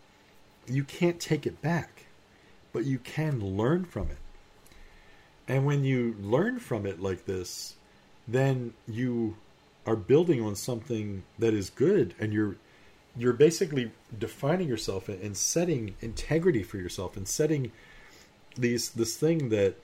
[0.66, 1.93] you can't take it back,
[2.74, 4.18] but you can learn from it.
[5.48, 7.76] And when you learn from it like this,
[8.26, 9.36] then you
[9.86, 12.56] are building on something that is good and you're
[13.16, 17.70] you're basically defining yourself and setting integrity for yourself and setting
[18.56, 19.76] these this thing that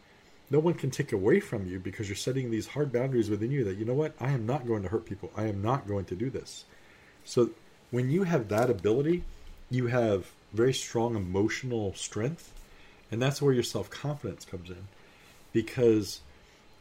[0.50, 3.62] no one can take away from you because you're setting these hard boundaries within you
[3.62, 4.14] that you know what?
[4.18, 5.30] I am not going to hurt people.
[5.36, 6.64] I am not going to do this.
[7.24, 7.50] So
[7.92, 9.22] when you have that ability
[9.70, 12.52] you have very strong emotional strength
[13.10, 14.88] and that's where your self-confidence comes in.
[15.52, 16.20] Because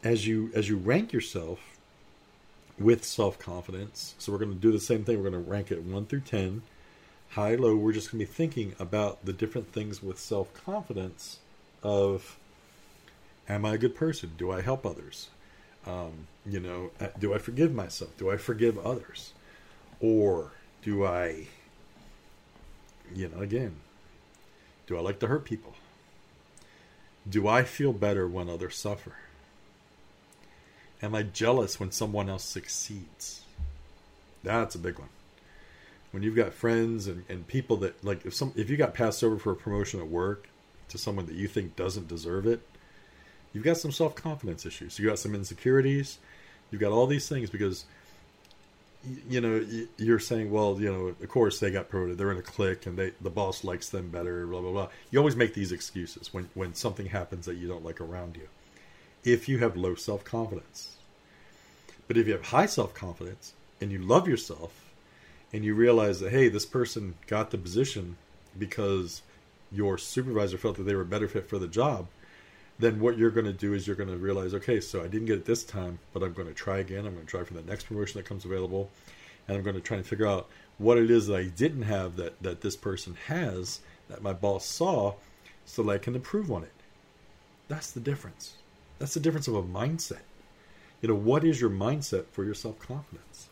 [0.02, 1.60] as you as you rank yourself
[2.78, 5.16] with self-confidence so we're going to do the same thing.
[5.22, 6.62] We're going to rank it 1 through 10
[7.30, 11.38] high low we're just going to be thinking about the different things with self-confidence
[11.82, 12.38] of
[13.48, 14.32] am i a good person?
[14.36, 15.28] Do i help others?
[15.86, 18.16] Um, you know uh, do i forgive myself?
[18.16, 19.32] Do i forgive others?
[20.00, 21.46] Or do i
[23.14, 23.74] you know again
[24.86, 25.74] do i like to hurt people
[27.28, 29.14] do i feel better when others suffer
[31.02, 33.42] Am I jealous when someone else succeeds?
[34.42, 35.08] That's a big one.
[36.10, 39.22] When you've got friends and, and people that like if some if you got passed
[39.24, 40.48] over for a promotion at work
[40.88, 42.60] to someone that you think doesn't deserve it,
[43.52, 44.98] you've got some self confidence issues.
[44.98, 46.18] You got some insecurities.
[46.70, 47.84] You've got all these things because
[49.28, 49.64] you know
[49.96, 52.18] you're saying, well, you know, of course they got promoted.
[52.18, 54.46] They're in a clique and they the boss likes them better.
[54.46, 54.88] Blah blah blah.
[55.10, 58.48] You always make these excuses when when something happens that you don't like around you
[59.24, 60.96] if you have low self confidence.
[62.08, 64.92] But if you have high self confidence and you love yourself
[65.52, 68.16] and you realize that, hey, this person got the position
[68.58, 69.22] because
[69.72, 72.06] your supervisor felt that they were a better fit for the job,
[72.80, 75.26] then what you're going to do is you're going to realize, okay, so I didn't
[75.26, 77.06] get it this time, but I'm going to try again.
[77.06, 78.90] I'm going to try for the next promotion that comes available.
[79.46, 82.16] And I'm going to try and figure out what it is that I didn't have
[82.16, 85.14] that, that this person has that my boss saw
[85.66, 86.72] so that I can improve on it.
[87.68, 88.54] That's the difference.
[88.98, 90.22] That's the difference of a mindset.
[91.02, 93.48] You know, what is your mindset for your self confidence?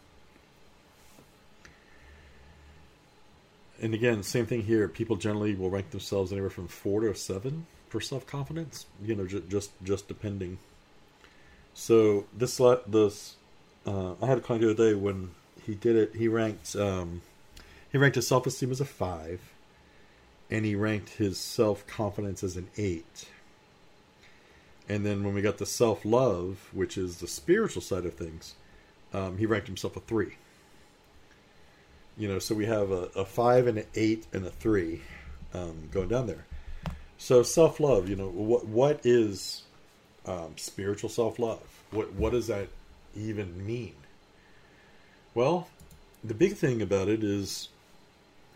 [3.80, 4.88] And again, same thing here.
[4.88, 8.86] People generally will rank themselves anywhere from four to seven for self confidence.
[9.04, 10.58] You know, just just just depending.
[11.74, 13.36] So this this
[13.86, 15.30] uh, I had a client the other day when
[15.64, 16.16] he did it.
[16.16, 17.22] He ranked um,
[17.90, 19.40] he ranked his self esteem as a five,
[20.50, 23.28] and he ranked his self confidence as an eight.
[24.88, 28.54] And then when we got the self love, which is the spiritual side of things,
[29.12, 30.36] um, he ranked himself a three.
[32.16, 35.02] You know, so we have a, a five and an eight and a three
[35.54, 36.47] um, going down there.
[37.18, 39.62] So self love, you know, what what is
[40.26, 41.82] um, spiritual self love?
[41.90, 42.68] What what does that
[43.14, 43.94] even mean?
[45.34, 45.68] Well,
[46.24, 47.68] the big thing about it is,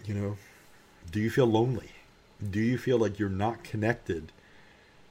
[0.04, 0.36] you know,
[1.10, 1.90] do you feel lonely?
[2.50, 4.32] Do you feel like you're not connected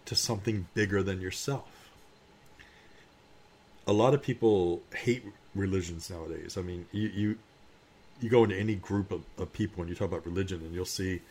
[0.06, 1.90] to something bigger than yourself.
[3.88, 5.24] A lot of people hate
[5.56, 6.58] religions nowadays.
[6.58, 7.38] I mean, you you,
[8.20, 10.86] you go into any group of, of people and you talk about religion, and you'll
[10.86, 11.22] see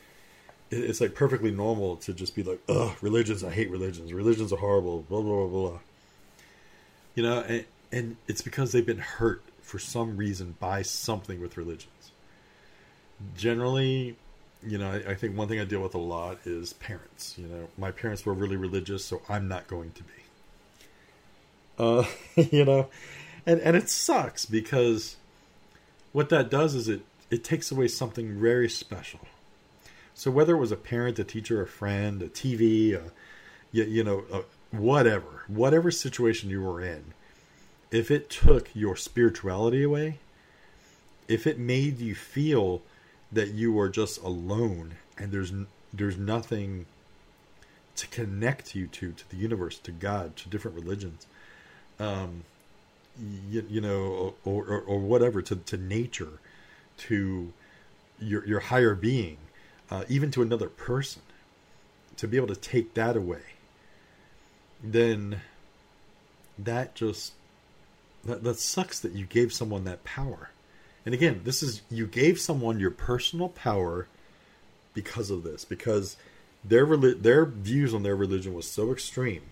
[0.70, 3.42] it's like perfectly normal to just be like, "Ugh, religions!
[3.42, 4.12] I hate religions.
[4.12, 5.78] Religions are horrible." Blah blah blah blah.
[7.14, 11.56] You know, and, and it's because they've been hurt for some reason by something with
[11.56, 12.12] religions.
[13.36, 14.16] Generally,
[14.66, 17.36] you know, I, I, think one thing I deal with a lot is parents.
[17.36, 20.12] You know, my parents were really religious, so I'm not going to be.
[21.78, 22.04] Uh,
[22.50, 22.88] you know,
[23.44, 25.16] and and it sucks because
[26.12, 29.20] what that does is it it takes away something very special.
[30.20, 33.10] So whether it was a parent, a teacher, a friend, a TV, a,
[33.72, 37.14] you, you know, a, whatever, whatever situation you were in,
[37.90, 40.18] if it took your spirituality away,
[41.26, 42.82] if it made you feel
[43.32, 45.54] that you are just alone and there's
[45.90, 46.84] there's nothing
[47.96, 51.26] to connect you to to the universe to god to different religions
[51.98, 52.44] um
[53.50, 56.40] you, you know or, or, or whatever to to nature
[56.96, 57.52] to
[58.18, 59.36] your your higher being
[59.90, 61.22] uh, even to another person
[62.16, 63.42] to be able to take that away
[64.82, 65.40] then
[66.58, 67.32] that just
[68.24, 70.50] that, that sucks that you gave someone that power
[71.04, 74.06] and again, this is you gave someone your personal power
[74.92, 76.16] because of this, because
[76.64, 79.42] their their views on their religion was so extreme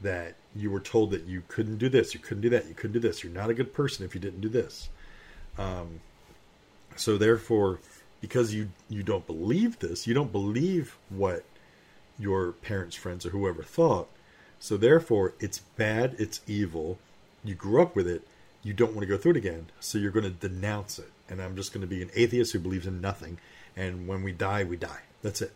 [0.00, 2.92] that you were told that you couldn't do this, you couldn't do that, you couldn't
[2.92, 3.22] do this.
[3.22, 4.88] You're not a good person if you didn't do this.
[5.58, 6.00] Um,
[6.96, 7.80] so therefore,
[8.24, 11.44] because you you don't believe this, you don't believe what
[12.18, 14.08] your parents, friends, or whoever thought.
[14.58, 16.98] So therefore, it's bad, it's evil.
[17.44, 18.26] You grew up with it,
[18.62, 21.12] you don't want to go through it again, so you're going to denounce it.
[21.28, 23.36] And I'm just going to be an atheist who believes in nothing,
[23.76, 25.02] and when we die, we die.
[25.20, 25.52] That's it.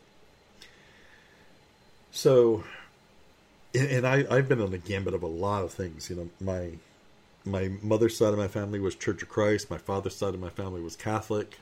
[2.10, 2.64] So,
[3.74, 6.10] and I, I've been on the gambit of a lot of things.
[6.10, 6.72] You know, my
[7.46, 9.70] my mother's side of my family was Church of Christ.
[9.70, 11.58] My father's side of my family was Catholic.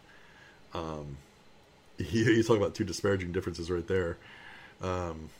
[0.77, 1.17] Um,
[1.99, 4.17] you, you talk about two disparaging differences right there.
[4.83, 5.31] Um,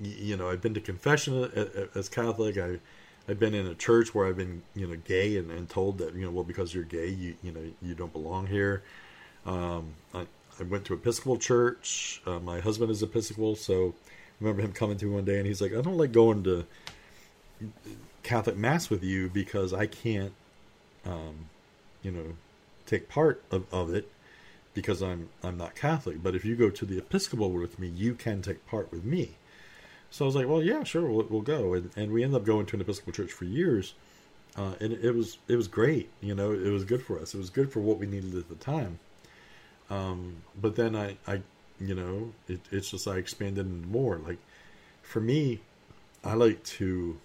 [0.00, 1.50] you, you know, I've been to confession
[1.94, 2.58] as Catholic.
[2.58, 2.78] I
[3.28, 6.14] I've been in a church where I've been, you know, gay and, and told that,
[6.14, 8.82] you know, well, because you're gay, you, you know, you don't belong here.
[9.44, 10.26] Um, I,
[10.60, 12.22] I went to Episcopal church.
[12.24, 15.46] Uh, my husband is Episcopal, so I remember him coming to me one day and
[15.46, 16.66] he's like, I don't like going to
[18.22, 20.32] Catholic mass with you because I can't,
[21.04, 21.46] um,
[22.02, 22.36] you know,
[22.86, 24.10] take part of, of it
[24.74, 26.22] because I'm I'm not Catholic.
[26.22, 29.36] But if you go to the Episcopal with me, you can take part with me.
[30.10, 31.74] So I was like, well, yeah, sure, we'll, we'll go.
[31.74, 33.94] And, and we ended up going to an Episcopal church for years.
[34.56, 36.52] Uh, and it, it, was it was great, you know.
[36.52, 37.34] It was good for us.
[37.34, 38.98] It was good for what we needed at the time.
[39.90, 41.42] Um, but then I, I,
[41.78, 44.16] you know, it, it's just I expanded more.
[44.16, 44.38] Like
[45.02, 45.60] for me,
[46.24, 47.18] I like to,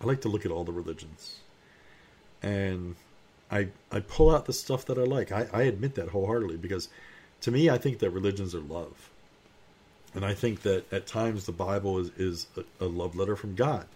[0.00, 1.38] I like to look at all the religions,
[2.42, 2.96] and
[3.50, 5.32] I I pull out the stuff that I like.
[5.32, 6.88] I, I admit that wholeheartedly because,
[7.42, 9.10] to me, I think that religions are love.
[10.14, 13.54] And I think that at times the Bible is, is a, a love letter from
[13.54, 13.86] God.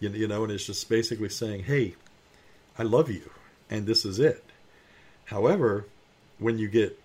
[0.00, 1.94] You, you know, and it's just basically saying, hey,
[2.78, 3.30] I love you,
[3.70, 4.44] and this is it.
[5.26, 5.86] However,
[6.38, 7.00] when you get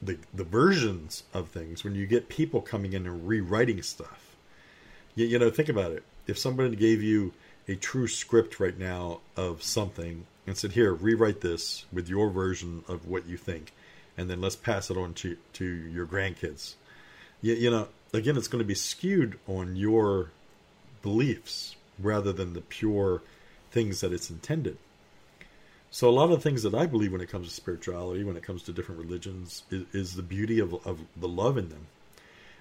[0.00, 4.36] the, the versions of things, when you get people coming in and rewriting stuff,
[5.14, 6.04] you, you know, think about it.
[6.26, 7.32] If somebody gave you
[7.66, 12.84] a true script right now of something and said, "Here, rewrite this with your version
[12.88, 13.72] of what you think,
[14.16, 16.74] and then let's pass it on to to your grandkids."
[17.44, 20.30] you, you know, again, it's going to be skewed on your
[21.02, 23.20] beliefs rather than the pure
[23.70, 24.78] things that it's intended.
[25.90, 28.36] So a lot of the things that I believe when it comes to spirituality, when
[28.36, 31.86] it comes to different religions, is, is the beauty of, of the love in them.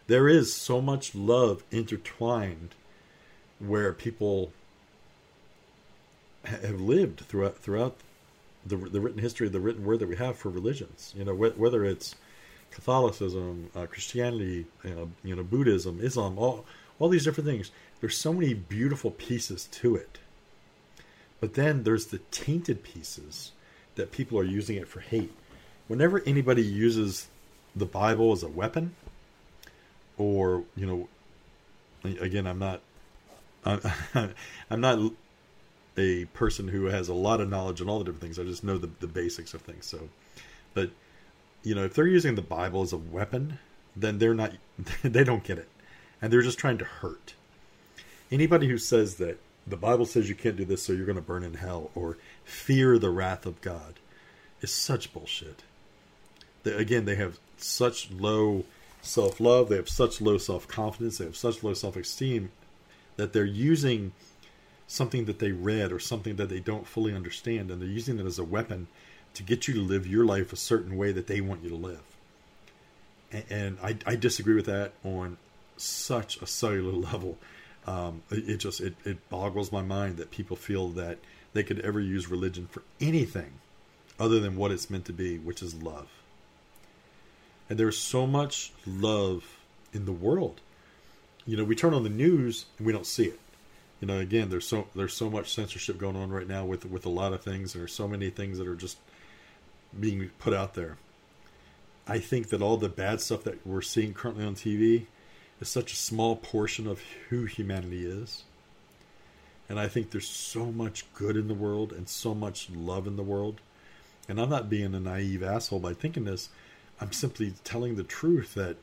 [0.08, 2.76] There is so much love intertwined
[3.60, 4.52] where people
[6.44, 7.98] have lived throughout throughout
[8.66, 11.14] the, the written history, of the written word that we have for religions.
[11.18, 12.16] You know, whether it's
[12.72, 16.66] Catholicism, uh, Christianity, you know, you know, Buddhism, Islam, all
[17.00, 17.72] all these different things.
[18.02, 20.20] There's so many beautiful pieces to it.
[21.40, 23.52] But then there's the tainted pieces
[23.96, 25.34] that people are using it for hate.
[25.88, 27.28] Whenever anybody uses
[27.76, 28.96] the Bible as a weapon,
[30.18, 32.82] or you know, again, I'm not,
[33.66, 33.82] I'm,
[34.70, 35.12] I'm not
[35.98, 38.40] a person who has a lot of knowledge on all the different things.
[38.40, 39.86] I just know the, the basics of things.
[39.86, 40.10] So,
[40.74, 40.90] but
[41.64, 43.60] you know, if they're using the Bible as a weapon,
[43.96, 44.54] then they're not,
[45.04, 45.70] they don't get it.
[46.22, 47.34] And they're just trying to hurt.
[48.32, 51.22] Anybody who says that the Bible says you can't do this, so you're going to
[51.22, 53.96] burn in hell, or fear the wrath of God,
[54.62, 55.64] is such bullshit.
[56.64, 58.66] They, again, they have such low
[59.02, 62.52] self love, they have such low self confidence, they have such low self esteem
[63.16, 64.12] that they're using
[64.94, 68.26] something that they read or something that they don't fully understand, and they're using it
[68.28, 68.88] as a weapon
[69.34, 71.76] to get you to live your life a certain way that they want you to
[71.76, 72.04] live.
[73.32, 75.38] And, and I, I, disagree with that on
[75.78, 77.40] such a cellular level.
[77.88, 81.18] Um, it, it, just it, it boggles my mind that people feel that
[81.54, 83.54] they could ever use religion for anything
[84.20, 86.10] other than what it's meant to be, which is love.
[87.68, 89.58] And there's so much love
[89.92, 90.62] in the world.
[91.48, 93.40] You know, we turn on the news and we don't see it
[94.04, 97.06] you know again there's so there's so much censorship going on right now with with
[97.06, 98.98] a lot of things there's so many things that are just
[99.98, 100.98] being put out there.
[102.06, 105.06] I think that all the bad stuff that we're seeing currently on TV
[105.62, 108.44] is such a small portion of who humanity is.
[109.70, 113.16] And I think there's so much good in the world and so much love in
[113.16, 113.62] the world.
[114.28, 116.50] And I'm not being a naive asshole by thinking this.
[117.00, 118.76] I'm simply telling the truth that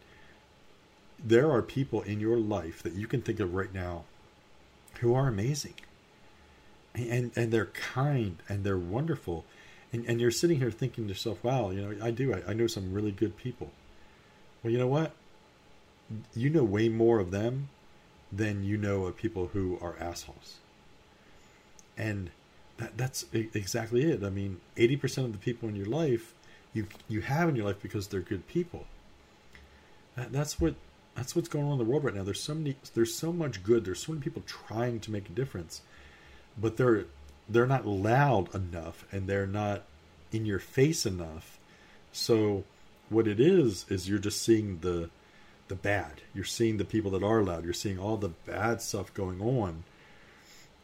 [1.22, 4.04] there are people in your life that you can think of right now
[4.98, 5.74] who are amazing.
[6.94, 9.44] And and they're kind and they're wonderful
[9.92, 12.32] and, and you're sitting here thinking to yourself, wow, you know, I do.
[12.34, 13.70] I, I know some really good people.
[14.62, 15.12] Well, you know what?
[16.34, 17.68] You know way more of them
[18.32, 20.58] than you know of people who are assholes.
[21.96, 22.30] And
[22.78, 24.22] that, that's exactly it.
[24.22, 26.34] I mean, 80% of the people in your life
[26.72, 28.86] you you have in your life because they're good people.
[30.16, 30.74] That, that's what
[31.14, 32.22] that's what's going on in the world right now.
[32.22, 33.84] There's so many there's so much good.
[33.84, 35.82] There's so many people trying to make a difference.
[36.58, 37.06] But they're
[37.48, 39.84] they're not loud enough and they're not
[40.32, 41.58] in your face enough.
[42.12, 42.64] So
[43.08, 45.10] what it is is you're just seeing the
[45.68, 46.22] the bad.
[46.34, 47.64] You're seeing the people that are loud.
[47.64, 49.84] You're seeing all the bad stuff going on.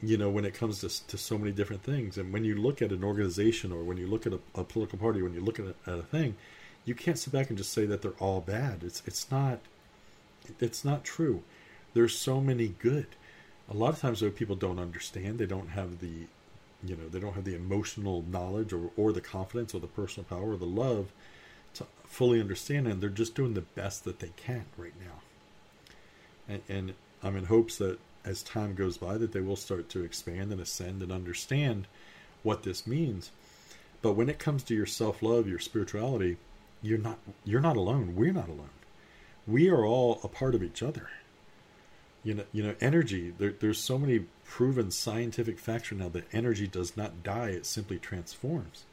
[0.02, 2.82] You know, when it comes to to so many different things, and when you look
[2.82, 5.58] at an organization or when you look at a, a political party, when you look
[5.58, 6.36] at a, at a thing,
[6.84, 8.82] you can't sit back and just say that they're all bad.
[8.82, 9.60] It's it's not
[10.60, 11.42] it's not true.
[11.94, 13.06] There's so many good.
[13.70, 16.26] A lot of times though people don't understand, they don't have the
[16.84, 20.24] you know, they don't have the emotional knowledge or, or the confidence or the personal
[20.24, 21.10] power or the love
[21.74, 25.22] to fully understand and they're just doing the best that they can right now.
[26.48, 30.04] And, and I'm in hopes that as time goes by that they will start to
[30.04, 31.86] expand and ascend and understand
[32.42, 33.30] what this means.
[34.02, 36.36] But when it comes to your self-love, your spirituality,
[36.82, 38.14] you're not you're not alone.
[38.14, 38.70] We're not alone.
[39.46, 41.08] We are all a part of each other.
[42.24, 43.32] You know, you know, energy.
[43.36, 47.98] There, there's so many proven scientific facts now that energy does not die; it simply
[47.98, 48.84] transforms.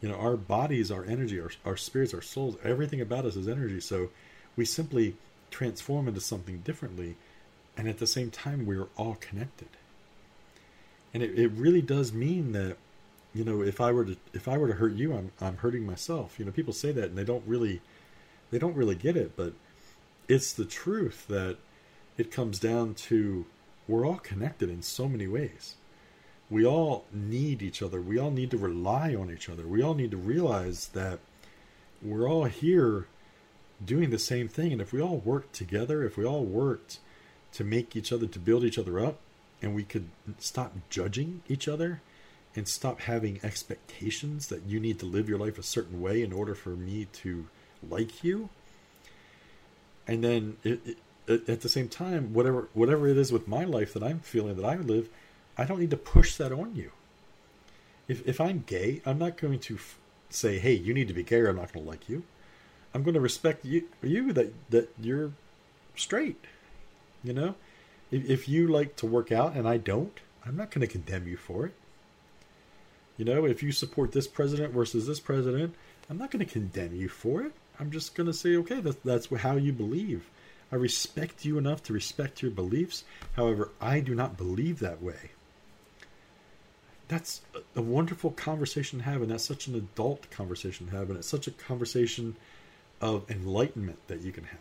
[0.00, 3.48] You know, our bodies, our energy, our, our spirits, our souls, everything about us is
[3.48, 3.80] energy.
[3.80, 4.10] So
[4.54, 5.16] we simply
[5.50, 7.16] transform into something differently,
[7.76, 9.68] and at the same time, we're all connected.
[11.14, 12.76] And it, it really does mean that
[13.34, 15.86] you know, if I were to if I were to hurt you, I'm I'm hurting
[15.86, 16.38] myself.
[16.38, 17.80] You know, people say that and they don't really
[18.50, 19.52] they don't really get it, but
[20.28, 21.56] it's the truth that
[22.16, 23.46] it comes down to
[23.86, 25.76] we're all connected in so many ways.
[26.50, 28.00] We all need each other.
[28.00, 29.66] We all need to rely on each other.
[29.66, 31.20] We all need to realize that
[32.02, 33.06] we're all here
[33.84, 34.72] doing the same thing.
[34.72, 36.98] And if we all worked together, if we all worked
[37.52, 39.18] to make each other, to build each other up,
[39.62, 40.08] and we could
[40.38, 42.00] stop judging each other
[42.54, 46.32] and stop having expectations that you need to live your life a certain way in
[46.32, 47.46] order for me to
[47.88, 48.50] like you.
[50.08, 50.96] And then it,
[51.26, 54.56] it, at the same time, whatever whatever it is with my life that I'm feeling
[54.56, 55.08] that I live,
[55.56, 56.90] I don't need to push that on you.
[58.08, 59.98] If if I'm gay, I'm not going to f-
[60.30, 62.24] say, "Hey, you need to be gay, or I'm not going to like you."
[62.94, 65.32] I'm going to respect you you that that you're
[65.94, 66.42] straight.
[67.22, 67.54] You know,
[68.10, 71.26] if, if you like to work out and I don't, I'm not going to condemn
[71.26, 71.74] you for it.
[73.16, 75.74] You know, if you support this president versus this president,
[76.08, 77.52] I'm not going to condemn you for it.
[77.80, 80.28] I'm just going to say, okay, that's, that's how you believe.
[80.70, 83.04] I respect you enough to respect your beliefs.
[83.36, 85.30] However, I do not believe that way.
[87.08, 91.08] That's a, a wonderful conversation to have, and that's such an adult conversation to have,
[91.08, 92.36] and it's such a conversation
[93.00, 94.60] of enlightenment that you can have.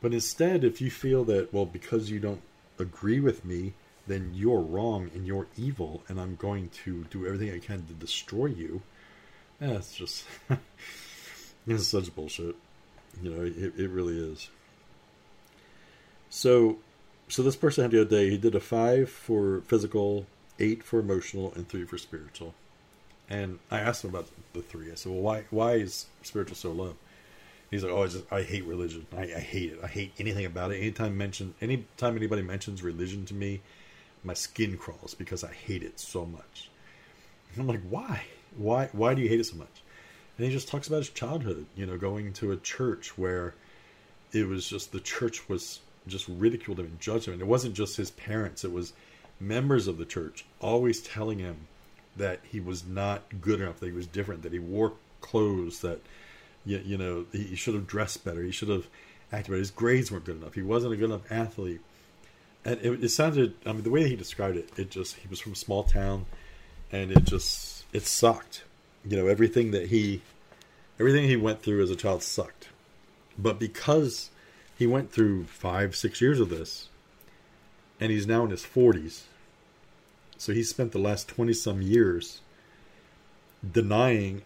[0.00, 2.42] But instead, if you feel that, well, because you don't
[2.78, 3.74] agree with me,
[4.06, 7.92] then you're wrong and you're evil, and I'm going to do everything I can to
[7.92, 8.82] destroy you.
[9.60, 10.24] that's it's just
[11.66, 12.56] it's such bullshit.
[13.22, 14.48] You know, it, it really is.
[16.28, 16.78] So,
[17.28, 18.30] so this person had the other day.
[18.30, 20.26] He did a five for physical,
[20.58, 22.54] eight for emotional, and three for spiritual.
[23.28, 24.90] And I asked him about the three.
[24.90, 26.96] I said, "Well, why why is spiritual so low?"
[27.70, 29.06] He's like, "Oh, I just I hate religion.
[29.16, 29.78] I, I hate it.
[29.82, 30.78] I hate anything about it.
[30.78, 33.60] Anytime mention anytime anybody mentions religion to me,
[34.24, 36.70] my skin crawls because I hate it so much.
[37.52, 38.22] And I'm like, why?
[38.56, 38.88] Why?
[38.92, 39.82] Why do you hate it so much?
[40.40, 41.66] And he just talks about his childhood.
[41.76, 43.54] You know, going to a church where
[44.32, 47.34] it was just the church was just ridiculed him and judged him.
[47.34, 48.94] And it wasn't just his parents; it was
[49.38, 51.68] members of the church always telling him
[52.16, 56.00] that he was not good enough, that he was different, that he wore clothes that
[56.64, 58.86] you, you know he should have dressed better, he should have
[59.30, 59.58] acted better.
[59.58, 60.54] His grades weren't good enough.
[60.54, 61.82] He wasn't a good enough athlete
[62.64, 63.54] and it, it, sounded.
[63.66, 66.24] I mean, the way he described it, it just he was from a small town,
[66.92, 68.64] and it just it sucked.
[69.04, 70.22] You know, everything that he,
[70.98, 72.68] everything he went through as a child sucked.
[73.38, 74.30] But because
[74.76, 76.88] he went through five, six years of this,
[77.98, 79.24] and he's now in his forties,
[80.36, 82.40] so he spent the last twenty some years
[83.68, 84.42] denying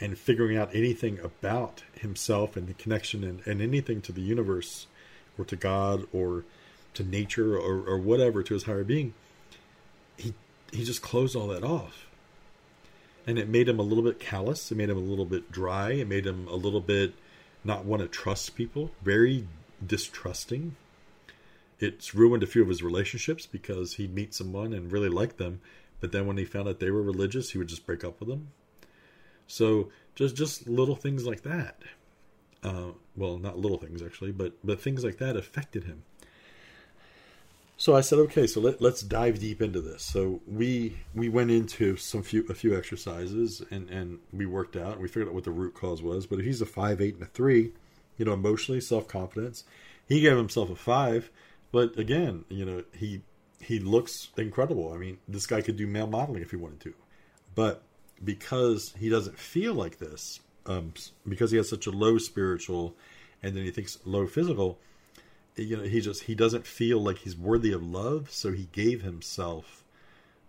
[0.00, 4.86] and figuring out anything about himself and the connection and, and anything to the universe
[5.38, 6.44] or to God or
[6.94, 9.14] to nature or, or whatever to his higher being
[10.16, 10.34] he
[10.72, 12.05] he just closed all that off
[13.26, 14.70] and it made him a little bit callous.
[14.70, 15.92] It made him a little bit dry.
[15.92, 17.14] It made him a little bit
[17.64, 18.92] not want to trust people.
[19.02, 19.48] Very
[19.84, 20.76] distrusting.
[21.78, 25.60] It's ruined a few of his relationships because he'd meet someone and really like them
[26.00, 28.28] but then when he found out they were religious he would just break up with
[28.28, 28.48] them.
[29.46, 31.82] So just just little things like that.
[32.62, 36.04] Uh, well not little things actually but but things like that affected him
[37.78, 40.02] so I said, okay, so let, let's dive deep into this.
[40.02, 44.98] So we we went into some few a few exercises and and we worked out.
[44.98, 46.26] We figured out what the root cause was.
[46.26, 47.72] But if he's a five, eight, and a three,
[48.16, 49.64] you know, emotionally self confidence,
[50.08, 51.30] he gave himself a five.
[51.70, 53.22] But again, you know, he
[53.60, 54.92] he looks incredible.
[54.92, 56.94] I mean, this guy could do male modeling if he wanted to,
[57.54, 57.82] but
[58.24, 60.94] because he doesn't feel like this, um,
[61.28, 62.96] because he has such a low spiritual,
[63.42, 64.78] and then he thinks low physical
[65.56, 69.02] you know he just he doesn't feel like he's worthy of love so he gave
[69.02, 69.84] himself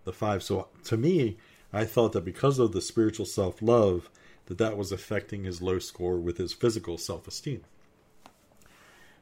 [0.04, 1.36] the five so to me
[1.72, 4.10] i thought that because of the spiritual self-love
[4.48, 7.62] that that was affecting his low score with his physical self esteem.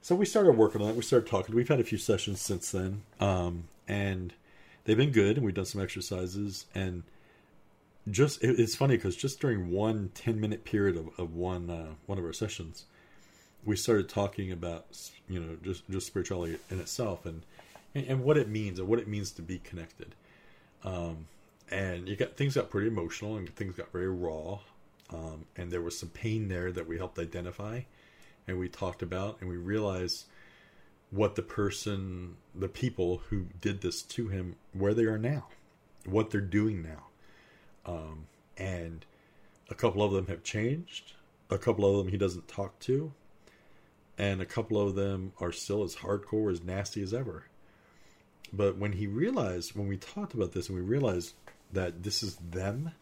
[0.01, 0.97] So we started working on it.
[0.97, 1.55] We started talking.
[1.55, 4.33] We've had a few sessions since then, um, and
[4.85, 5.37] they've been good.
[5.37, 6.67] And we've done some exercises.
[6.77, 7.03] And
[8.09, 11.95] just it, it's funny because just during one 10 minute period of, of one uh,
[12.07, 12.85] one of our sessions,
[13.67, 14.87] we started talking about
[15.29, 17.43] you know just just spirituality in itself and
[17.95, 20.15] and, and what it means and what it means to be connected.
[20.85, 21.27] Um,
[21.71, 24.61] and you got things got pretty emotional and things got very raw.
[25.11, 27.83] Um, and there was some pain there that we helped identify
[28.47, 30.27] and we talked about and we realized
[31.11, 35.47] what the person the people who did this to him where they are now
[36.05, 37.05] what they're doing now
[37.87, 39.07] um, and
[39.71, 41.13] a couple of them have changed
[41.51, 43.13] a couple of them he doesn't talk to
[44.19, 47.47] and a couple of them are still as hardcore as nasty as ever.
[48.53, 51.35] But when he realized when we talked about this and we realized
[51.73, 52.93] that this is them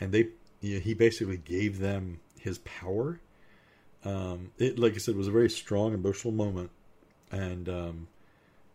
[0.00, 0.28] and they
[0.60, 3.20] he basically gave them his power
[4.06, 6.70] um, it like I said was a very strong emotional moment,
[7.32, 8.08] and um,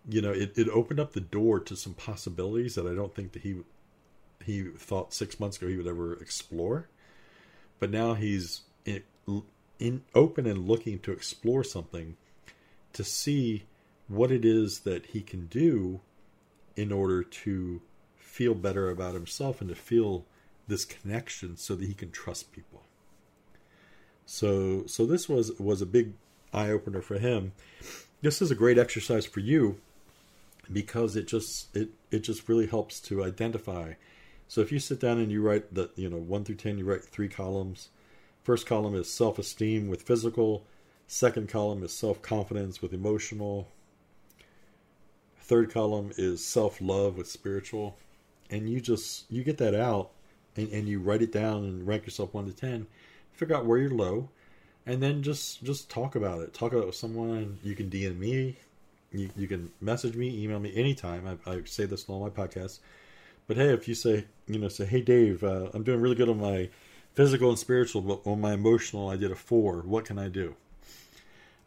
[0.10, 3.32] you know it, it opened up the door to some possibilities that I don't think
[3.32, 3.56] that he
[4.44, 6.90] he thought six months ago he would ever explore,
[7.80, 9.04] but now he's in,
[9.82, 12.16] in open and looking to explore something
[12.94, 13.64] to see
[14.08, 16.00] what it is that he can do
[16.76, 17.82] in order to
[18.16, 20.26] feel better about himself and to feel
[20.68, 22.84] this connection so that he can trust people.
[24.26, 26.14] So so this was was a big
[26.54, 27.54] eye opener for him.
[28.22, 29.82] This is a great exercise for you
[30.72, 33.94] because it just it it just really helps to identify.
[34.48, 36.86] So if you sit down and you write the you know 1 through 10 you
[36.86, 37.90] write three columns.
[38.44, 40.64] First column is self-esteem with physical,
[41.08, 43.68] second column is self-confidence with emotional.
[45.38, 47.98] Third column is self-love with spiritual.
[48.50, 50.12] And you just you get that out
[50.56, 52.88] and, and you write it down and rank yourself 1 to 10
[53.42, 54.30] figure out where you're low,
[54.86, 56.54] and then just just talk about it.
[56.54, 57.58] Talk about it with someone.
[57.64, 58.58] You can DM me.
[59.12, 61.39] You, you can message me, email me anytime.
[61.46, 62.80] I, I say this on all my podcasts.
[63.48, 66.30] But hey, if you say, you know, say, hey, Dave, uh, I'm doing really good
[66.30, 66.70] on my
[67.14, 69.82] physical and spiritual, but on my emotional, I did a four.
[69.82, 70.55] What can I do?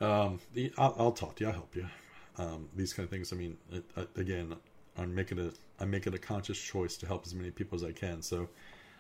[0.01, 0.41] Um,
[0.77, 1.49] I'll, I'll talk to you.
[1.49, 1.87] I'll help you.
[2.37, 3.33] Um, these kind of things.
[3.33, 3.85] I mean, it,
[4.17, 4.55] again,
[4.99, 7.93] I'm making a I'm making a conscious choice to help as many people as I
[7.93, 8.23] can.
[8.23, 8.49] So,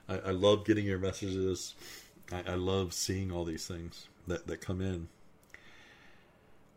[0.09, 1.75] I, I love getting your messages.
[2.33, 5.09] I, I love seeing all these things that, that come in.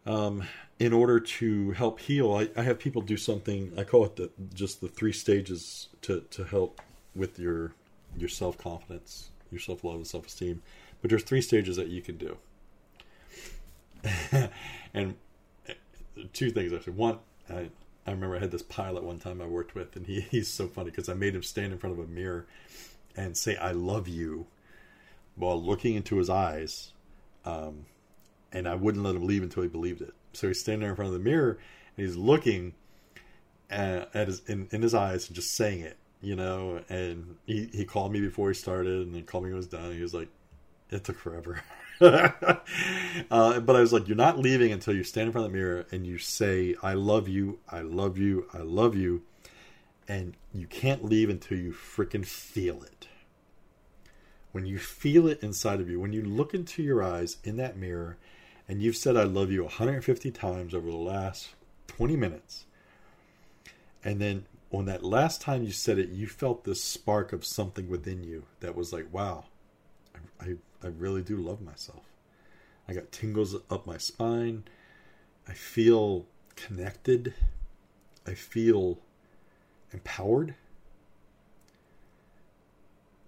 [0.06, 0.44] Um,
[0.80, 3.74] in order to help heal, I, I, have people do something.
[3.78, 6.82] I call it the, just the three stages to, to help
[7.14, 7.74] with your
[8.18, 10.62] your self confidence, your self love, and self esteem.
[11.02, 12.38] But there's three stages that you can do.
[14.94, 15.16] and
[16.34, 16.94] two things actually.
[16.94, 17.20] One,
[17.50, 17.70] I,
[18.06, 20.68] I remember I had this pilot one time I worked with, and he, he's so
[20.68, 22.46] funny because I made him stand in front of a mirror
[23.16, 24.48] and say "I love you"
[25.36, 26.92] while looking into his eyes,
[27.46, 27.86] um,
[28.52, 30.14] and I wouldn't let him leave until he believed it.
[30.34, 31.58] So he's standing there in front of the mirror
[31.98, 32.74] and he's looking
[33.70, 36.82] at, at his in, in his eyes and just saying it, you know.
[36.90, 39.68] And he he called me before he started, and then called me when it was
[39.68, 39.94] done.
[39.94, 40.30] he was like,
[40.90, 41.62] "It took forever."
[42.02, 45.58] uh, but I was like, "You're not leaving until you stand in front of the
[45.58, 49.24] mirror and you say, I love you, I love you, I love you,'
[50.08, 53.08] and you can't leave until you freaking feel it."
[54.58, 57.78] when you feel it inside of you, when you look into your eyes in that
[57.78, 58.18] mirror
[58.68, 61.50] and you've said, I love you 150 times over the last
[61.90, 62.66] 20 minutes,
[64.04, 67.90] and then on that last time you said it, you felt this spark of something
[67.90, 69.46] within you that was like, wow,
[70.14, 72.04] I, I, I really do love myself.
[72.88, 74.64] I got tingles up my spine.
[75.48, 77.34] I feel connected.
[78.26, 79.00] I feel
[79.92, 80.56] empowered.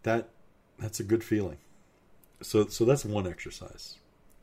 [0.03, 0.29] That
[0.77, 1.57] that's a good feeling.
[2.41, 3.95] So so that's one exercise.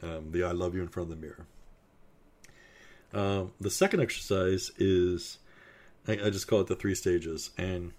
[0.02, 1.46] Um, the I love you in front of the mirror.
[3.12, 5.38] Um, the second exercise is
[6.08, 7.92] I, I, just call it the three stages, and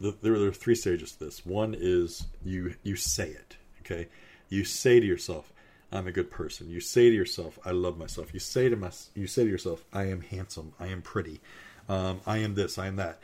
[0.00, 1.44] the, there, there are three stages to this.
[1.46, 3.56] One is you you say it.
[3.82, 4.08] Okay,
[4.48, 5.52] you say to yourself,
[5.92, 8.90] "I'm a good person." You say to yourself, "I love myself." You say to my,
[9.14, 10.72] you say to yourself, "I am handsome.
[10.80, 11.40] I am pretty.
[11.88, 12.78] Um, I am this.
[12.78, 13.18] I am that."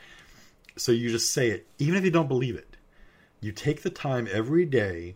[0.75, 2.77] So you just say it, even if you don't believe it
[3.43, 5.15] you take the time every day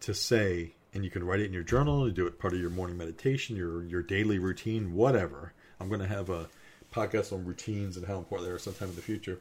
[0.00, 2.60] to say, and you can write it in your journal, you do it part of
[2.60, 5.54] your morning meditation, your your daily routine, whatever.
[5.80, 6.48] I'm going to have a
[6.96, 9.38] podcast on routines and how important they are sometime in the future.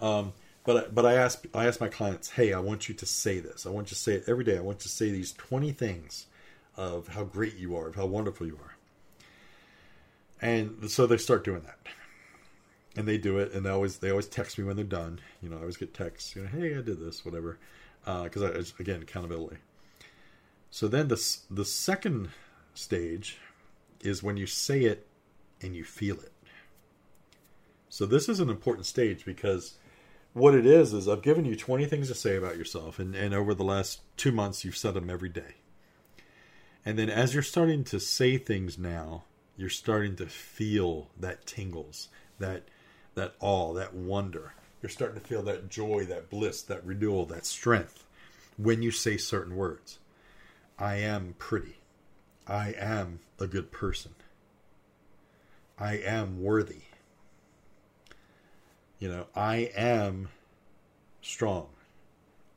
[0.00, 0.32] Um,
[0.64, 3.66] but but I ask I ask my clients, hey, I want you to say this.
[3.66, 4.58] I want you to say it every day.
[4.58, 6.26] I want you to say these 20 things
[6.76, 8.76] of how great you are, of how wonderful you are.
[10.42, 11.78] And so they start doing that
[12.96, 15.20] and they do it, and they always they always text me when they're done.
[15.42, 17.58] You know, I always get texts, you know, hey, I did this, whatever,
[18.04, 19.58] because uh, again accountability.
[20.70, 22.30] So then the the second
[22.74, 23.38] stage
[24.00, 25.06] is when you say it
[25.60, 26.32] and you feel it.
[27.90, 29.74] So this is an important stage because
[30.32, 33.34] what it is is I've given you 20 things to say about yourself and, and
[33.34, 35.56] over the last two months you've said them every day.
[36.86, 39.24] And then as you're starting to say things now,
[39.56, 42.62] you're starting to feel that tingles, that
[43.16, 44.54] that awe, that wonder.
[44.80, 48.06] You're starting to feel that joy, that bliss, that renewal, that strength
[48.56, 49.98] when you say certain words.
[50.78, 51.80] I am pretty.
[52.46, 54.14] I am a good person.
[55.76, 56.82] I am worthy.
[59.00, 60.28] You know, I am
[61.22, 61.68] strong.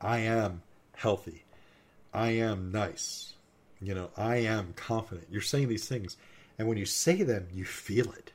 [0.00, 0.62] I am
[0.94, 1.44] healthy.
[2.12, 3.32] I am nice.
[3.80, 5.26] You know, I am confident.
[5.30, 6.16] You're saying these things.
[6.58, 8.32] And when you say them, you feel it.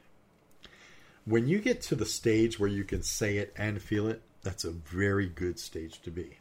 [1.26, 4.66] When you get to the stage where you can say it and feel it, that's
[4.66, 6.39] a very good stage to be.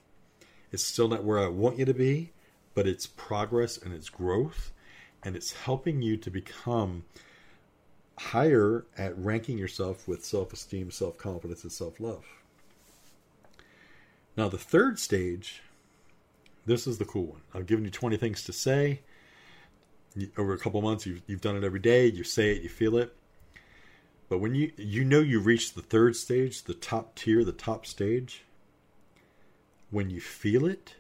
[0.73, 2.33] It's still not where I want you to be,
[2.75, 4.73] but it's progress and it's growth
[5.23, 7.05] and it's helping you to become
[8.21, 12.25] higher at ranking yourself with self esteem, self confidence, and self love.
[14.37, 15.63] Now, the third stage,
[16.65, 17.41] this is the cool one.
[17.55, 19.01] I've given you 20 things to say.
[20.37, 22.07] Over a couple months, you've, you've done it every day.
[22.07, 23.15] You say it, you feel it.
[24.29, 27.87] But when you you know you reach the third stage, the top tier, the top
[27.87, 28.45] stage,
[29.91, 30.97] when you feel it,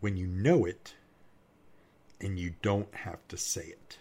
[0.00, 0.94] when you know it,
[2.20, 3.98] and you don't have to say it.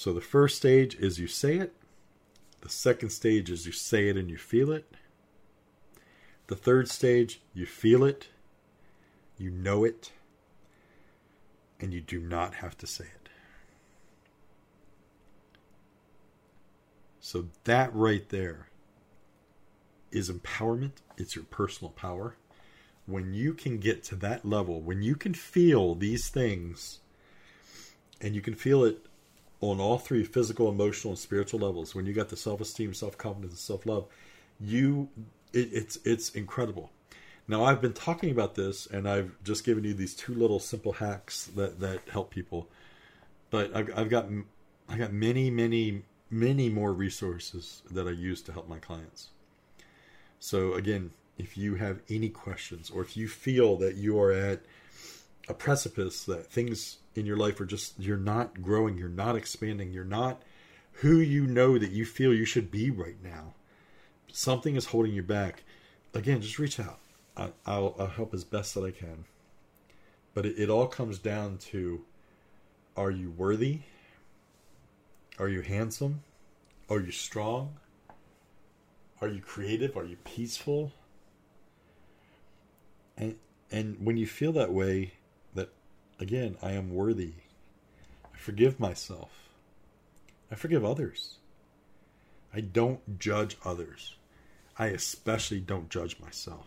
[0.00, 1.74] So the first stage is you say it.
[2.62, 4.90] The second stage is you say it and you feel it.
[6.46, 8.28] The third stage, you feel it,
[9.36, 10.10] you know it,
[11.78, 13.28] and you do not have to say it.
[17.20, 18.68] So that right there
[20.10, 21.02] is empowerment.
[21.18, 22.36] It's your personal power.
[23.04, 27.00] When you can get to that level, when you can feel these things,
[28.18, 29.04] and you can feel it
[29.60, 31.94] on all three physical, emotional, and spiritual levels.
[31.94, 34.06] When you got the self esteem, self confidence, and self love,
[34.60, 35.08] you
[35.52, 36.90] it, it's it's incredible.
[37.48, 40.92] Now I've been talking about this, and I've just given you these two little simple
[40.92, 42.68] hacks that that help people.
[43.50, 44.26] But I've, I've got
[44.88, 49.28] I got many many many more resources that I use to help my clients.
[50.38, 54.60] So again, if you have any questions, or if you feel that you are at
[55.50, 59.92] a precipice that things in your life are just you're not growing, you're not expanding,
[59.92, 60.42] you're not
[60.94, 63.54] who you know that you feel you should be right now.
[64.32, 65.64] Something is holding you back.
[66.14, 67.00] Again, just reach out.
[67.36, 69.24] I, will I'll help as best that I can.
[70.34, 72.04] But it, it all comes down to
[72.96, 73.80] are you worthy?
[75.38, 76.22] Are you handsome?
[76.88, 77.76] Are you strong?
[79.20, 79.96] Are you creative?
[79.96, 80.92] Are you peaceful?
[83.16, 83.36] And
[83.72, 85.12] and when you feel that way,
[86.20, 87.32] Again, I am worthy.
[88.32, 89.30] I forgive myself.
[90.52, 91.36] I forgive others.
[92.54, 94.16] I don't judge others.
[94.78, 96.66] I especially don't judge myself.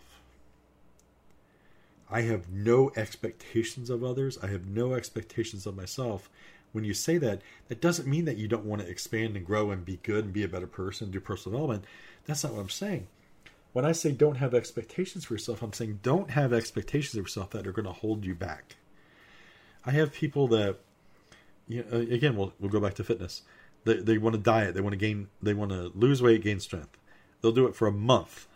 [2.10, 4.38] I have no expectations of others.
[4.42, 6.28] I have no expectations of myself.
[6.72, 9.70] When you say that, that doesn't mean that you don't want to expand and grow
[9.70, 11.84] and be good and be a better person, do personal development.
[12.26, 13.06] That's not what I'm saying.
[13.72, 17.50] When I say don't have expectations for yourself, I'm saying don't have expectations of yourself
[17.50, 18.76] that are going to hold you back.
[19.86, 20.78] I have people that,
[21.68, 23.42] you know, again, we'll we'll go back to fitness.
[23.84, 24.74] They they want to diet.
[24.74, 25.28] They want to gain.
[25.42, 26.96] They want to lose weight, gain strength.
[27.40, 28.46] They'll do it for a month.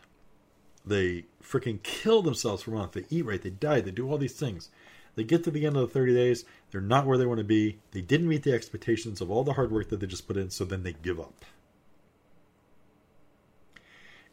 [0.86, 2.92] They freaking kill themselves for a month.
[2.92, 3.40] They eat right.
[3.40, 3.84] They diet.
[3.84, 4.70] They do all these things.
[5.14, 6.44] They get to the end of the 30 days.
[6.70, 7.80] They're not where they want to be.
[7.90, 10.48] They didn't meet the expectations of all the hard work that they just put in.
[10.48, 11.44] So then they give up.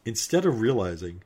[0.04, 1.24] Instead of realizing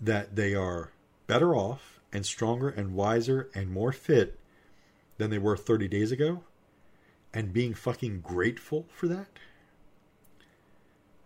[0.00, 0.92] that they are
[1.26, 4.38] better off and stronger and wiser and more fit
[5.18, 6.42] than they were 30 days ago
[7.32, 9.26] and being fucking grateful for that.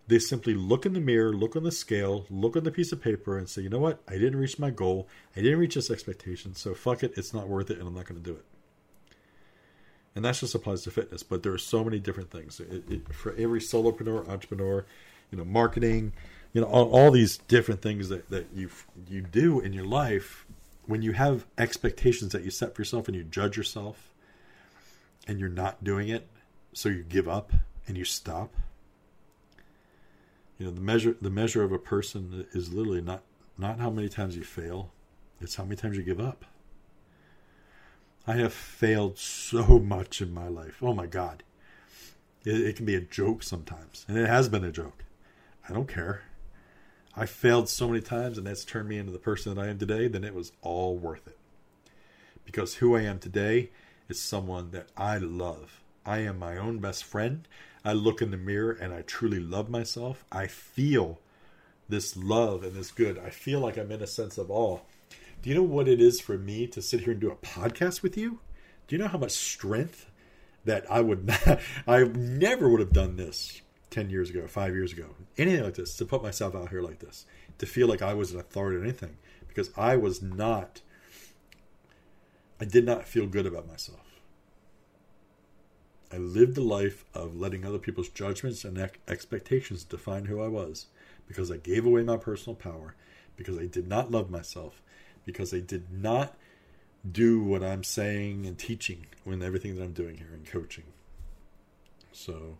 [0.07, 3.01] They simply look in the mirror, look on the scale, look on the piece of
[3.01, 4.01] paper, and say, you know what?
[4.09, 5.07] I didn't reach my goal.
[5.37, 6.53] I didn't reach this expectation.
[6.53, 7.13] So fuck it.
[7.15, 8.45] It's not worth it, and I'm not going to do it.
[10.13, 12.59] And that just applies to fitness, but there are so many different things.
[12.59, 14.85] It, it, for every solopreneur, entrepreneur,
[15.31, 16.11] you know, marketing,
[16.51, 18.69] you know, all, all these different things that, that you
[19.07, 20.45] you do in your life
[20.85, 24.13] when you have expectations that you set for yourself and you judge yourself
[25.27, 26.27] and you're not doing it,
[26.73, 27.53] so you give up
[27.87, 28.53] and you stop.
[30.57, 33.23] You know, the measure the measure of a person is literally not
[33.57, 34.91] not how many times you fail,
[35.39, 36.45] it's how many times you give up.
[38.27, 40.77] I have failed so much in my life.
[40.81, 41.43] Oh my god.
[42.45, 45.03] It, it can be a joke sometimes, and it has been a joke.
[45.67, 46.23] I don't care.
[47.15, 49.77] I failed so many times and that's turned me into the person that I am
[49.77, 51.37] today, then it was all worth it.
[52.45, 53.71] Because who I am today
[54.07, 55.81] is someone that I love.
[56.05, 57.47] I am my own best friend.
[57.83, 60.23] I look in the mirror and I truly love myself.
[60.31, 61.19] I feel
[61.89, 63.19] this love and this good.
[63.19, 64.79] I feel like I'm in a sense of awe.
[65.41, 68.01] Do you know what it is for me to sit here and do a podcast
[68.01, 68.39] with you?
[68.87, 70.09] Do you know how much strength
[70.65, 74.93] that I would not, I never would have done this 10 years ago, five years
[74.93, 77.25] ago, anything like this, to put myself out here like this,
[77.59, 79.17] to feel like I was an authority or anything,
[79.47, 80.81] because I was not,
[82.59, 83.99] I did not feel good about myself.
[86.13, 88.77] I lived the life of letting other people's judgments and
[89.07, 90.87] expectations define who I was
[91.27, 92.95] because I gave away my personal power,
[93.37, 94.81] because I did not love myself,
[95.25, 96.35] because I did not
[97.09, 100.83] do what I'm saying and teaching when everything that I'm doing here and coaching.
[102.11, 102.57] So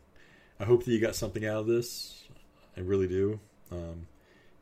[0.61, 2.23] I hope that you got something out of this.
[2.77, 3.39] I really do.
[3.71, 4.07] Um,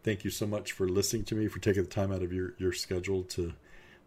[0.04, 2.54] thank you so much for listening to me, for taking the time out of your,
[2.58, 3.54] your schedule to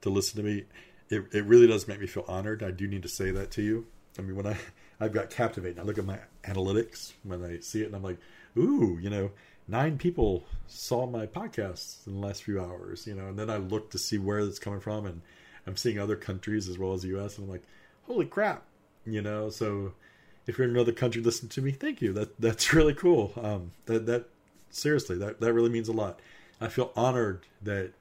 [0.01, 0.64] to listen to me.
[1.11, 2.62] It, it really does make me feel honored.
[2.62, 3.86] I do need to say that to you.
[4.18, 4.57] I mean, when I
[5.03, 5.80] I've got captivated.
[5.80, 8.18] I look at my analytics when I see it, and I'm like,
[8.57, 9.32] ooh, you know,
[9.66, 13.57] nine people saw my podcast in the last few hours, you know, and then I
[13.57, 15.20] look to see where it's coming from, and
[15.66, 17.36] I'm seeing other countries as well as the U.S.
[17.36, 17.64] and I'm like,
[18.07, 18.62] holy crap,
[19.05, 19.51] you know.
[19.51, 19.93] So
[20.47, 22.12] if you're in another country listening to me, thank you.
[22.12, 23.32] That that's really cool.
[23.40, 24.26] Um, that that
[24.70, 26.20] seriously, that that really means a lot.
[26.61, 27.93] I feel honored that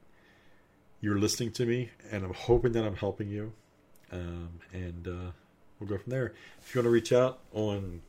[0.99, 3.53] you're listening to me, and I'm hoping that I'm helping you.
[4.11, 5.31] Um, and uh,
[5.79, 6.33] we'll go from there.
[6.61, 8.01] If you want to reach out on,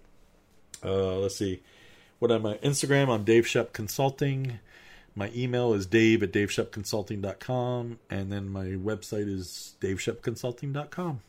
[0.85, 1.63] uh, let's see,
[2.19, 2.55] what am I?
[2.59, 4.59] Instagram, I'm Dave Shep Consulting.
[5.15, 11.21] My email is dave at daveshepconsulting.com, and then my website is daveshepconsulting.com.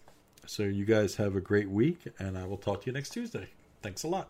[0.46, 3.48] So you guys have a great week, and I will talk to you next Tuesday.
[3.82, 4.30] Thanks a lot.